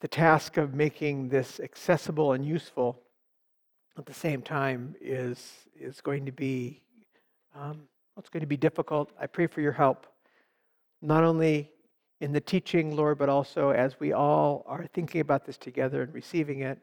the 0.00 0.08
task 0.08 0.56
of 0.56 0.72
making 0.72 1.28
this 1.28 1.60
accessible 1.60 2.32
and 2.32 2.46
useful 2.46 3.02
at 3.98 4.06
the 4.06 4.14
same 4.14 4.40
time 4.40 4.94
is, 5.02 5.52
is 5.78 6.00
going 6.00 6.24
to 6.24 6.32
be 6.32 6.80
um, 7.54 7.82
it's 8.18 8.30
going 8.30 8.42
to 8.42 8.46
be 8.46 8.56
difficult. 8.56 9.12
I 9.20 9.26
pray 9.26 9.46
for 9.46 9.60
your 9.60 9.72
help, 9.72 10.06
not 11.02 11.24
only 11.24 11.70
in 12.20 12.32
the 12.32 12.40
teaching, 12.40 12.96
Lord, 12.96 13.18
but 13.18 13.28
also 13.28 13.70
as 13.70 14.00
we 14.00 14.12
all 14.12 14.64
are 14.66 14.86
thinking 14.94 15.20
about 15.20 15.44
this 15.44 15.58
together 15.58 16.02
and 16.02 16.14
receiving 16.14 16.60
it. 16.60 16.78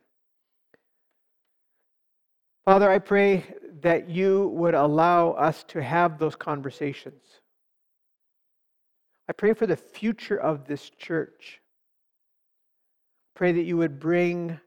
Father, 2.65 2.89
I 2.89 2.99
pray 2.99 3.45
that 3.81 4.09
you 4.09 4.47
would 4.49 4.73
allow 4.73 5.31
us 5.31 5.63
to 5.69 5.83
have 5.83 6.17
those 6.17 6.35
conversations. 6.35 7.21
I 9.27 9.33
pray 9.33 9.53
for 9.53 9.67
the 9.67 9.75
future 9.75 10.37
of 10.37 10.65
this 10.65 10.89
church. 10.89 11.61
Pray 13.35 13.51
that 13.51 13.63
you 13.63 13.77
would 13.77 13.99
bring 13.99 14.59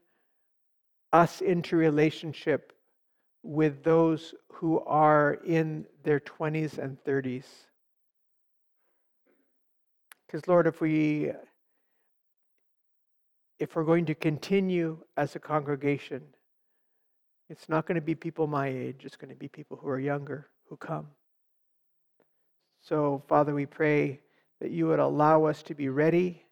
us 1.13 1.41
into 1.41 1.77
relationship 1.77 2.73
with 3.41 3.83
those 3.83 4.35
who 4.51 4.79
are 4.81 5.39
in 5.45 5.85
their 6.03 6.19
20s 6.19 6.77
and 6.77 6.97
30s. 7.03 7.45
Because, 10.27 10.47
Lord, 10.47 10.67
if 10.67 10.81
we 10.81 11.31
uh, 11.31 11.33
if 13.59 13.75
we're 13.75 13.83
going 13.83 14.05
to 14.05 14.15
continue 14.15 14.99
as 15.15 15.35
a 15.35 15.39
congregation 15.39 16.21
it's 17.49 17.69
not 17.69 17.85
going 17.85 17.95
to 17.95 18.01
be 18.01 18.15
people 18.15 18.47
my 18.47 18.67
age, 18.67 19.05
it's 19.05 19.15
going 19.15 19.29
to 19.29 19.35
be 19.35 19.47
people 19.47 19.77
who 19.77 19.87
are 19.87 19.99
younger 19.99 20.49
who 20.69 20.75
come. 20.75 21.07
So, 22.81 23.23
Father, 23.27 23.53
we 23.53 23.65
pray 23.65 24.19
that 24.59 24.71
you 24.71 24.87
would 24.87 24.99
allow 24.99 25.45
us 25.45 25.63
to 25.63 25.75
be 25.75 25.89
ready 25.89 26.43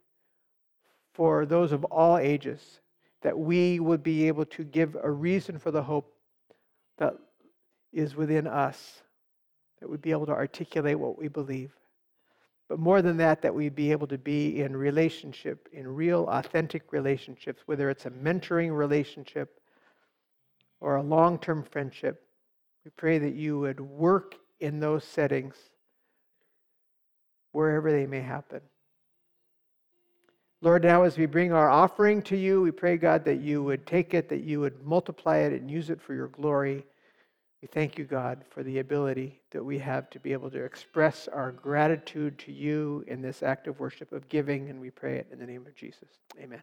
for 1.13 1.45
those 1.45 1.71
of 1.71 1.83
all 1.85 2.17
ages, 2.17 2.79
that 3.21 3.38
we 3.38 3.79
would 3.79 4.03
be 4.03 4.27
able 4.27 4.45
to 4.45 4.63
give 4.63 4.95
a 5.01 5.09
reason 5.09 5.59
for 5.59 5.71
the 5.71 5.83
hope 5.83 6.13
that 6.97 7.15
is 7.91 8.15
within 8.15 8.47
us, 8.47 9.01
that 9.79 9.89
we'd 9.89 10.01
be 10.01 10.11
able 10.11 10.25
to 10.25 10.33
articulate 10.33 10.99
what 10.99 11.17
we 11.17 11.27
believe. 11.27 11.73
But 12.67 12.80
more 12.80 13.01
than 13.01 13.17
that, 13.17 13.41
that 13.43 13.54
we'd 13.54 13.75
be 13.75 13.91
able 13.91 14.08
to 14.08 14.17
be 14.17 14.62
in 14.62 14.75
relationship, 14.75 15.69
in 15.71 15.88
real, 15.88 16.28
authentic 16.30 16.91
relationships, 16.91 17.62
whether 17.65 17.89
it's 17.89 18.06
a 18.06 18.12
mentoring 18.12 18.75
relationship 18.75 19.60
or 20.80 20.95
a 20.95 21.04
long 21.04 21.38
term 21.39 21.63
friendship 21.63 22.28
We 22.84 22.91
pray 22.97 23.19
that 23.19 23.36
you 23.36 23.60
would 23.60 23.80
work 23.80 24.36
in 24.60 24.80
those 24.80 25.04
settings 25.04 25.56
wherever 27.51 27.91
they 27.91 28.06
may 28.06 28.21
happen. 28.21 28.62
Lord, 30.62 30.84
now 30.84 31.04
as 31.04 31.17
we 31.17 31.28
bring 31.28 31.51
our 31.51 31.69
offering 31.69 32.21
to 32.23 32.36
you, 32.36 32.62
we 32.62 32.71
pray, 32.71 32.97
God, 32.97 33.23
that 33.25 33.41
you 33.41 33.62
would 33.62 33.86
take 33.86 34.13
it, 34.13 34.30
that 34.30 34.41
you 34.41 34.60
would 34.62 34.84
multiply 34.84 35.38
it 35.38 35.54
and 35.54 35.69
use 35.69 35.89
it 35.89 36.01
for 36.01 36.15
your 36.15 36.30
glory. 36.30 36.86
We 37.65 37.69
thank 37.69 37.97
you, 37.97 38.06
God, 38.06 38.45
for 38.51 38.62
the 38.62 38.78
ability 38.78 39.41
that 39.49 39.63
we 39.63 39.80
have 39.80 40.12
to 40.12 40.19
be 40.19 40.34
able 40.34 40.51
to 40.51 40.63
express 40.63 41.28
our 41.28 41.51
gratitude 41.51 42.38
to 42.45 42.51
you 42.51 43.04
in 43.08 43.23
this 43.23 43.41
act 43.41 43.65
of 43.65 43.80
worship 43.80 44.12
of 44.12 44.30
giving, 44.30 44.69
and 44.69 44.80
we 44.80 44.91
pray 44.91 45.17
it 45.17 45.30
in 45.32 45.39
the 45.39 45.47
name 45.47 45.65
of 45.65 45.75
Jesus. 45.75 46.10
Amen. 46.39 46.62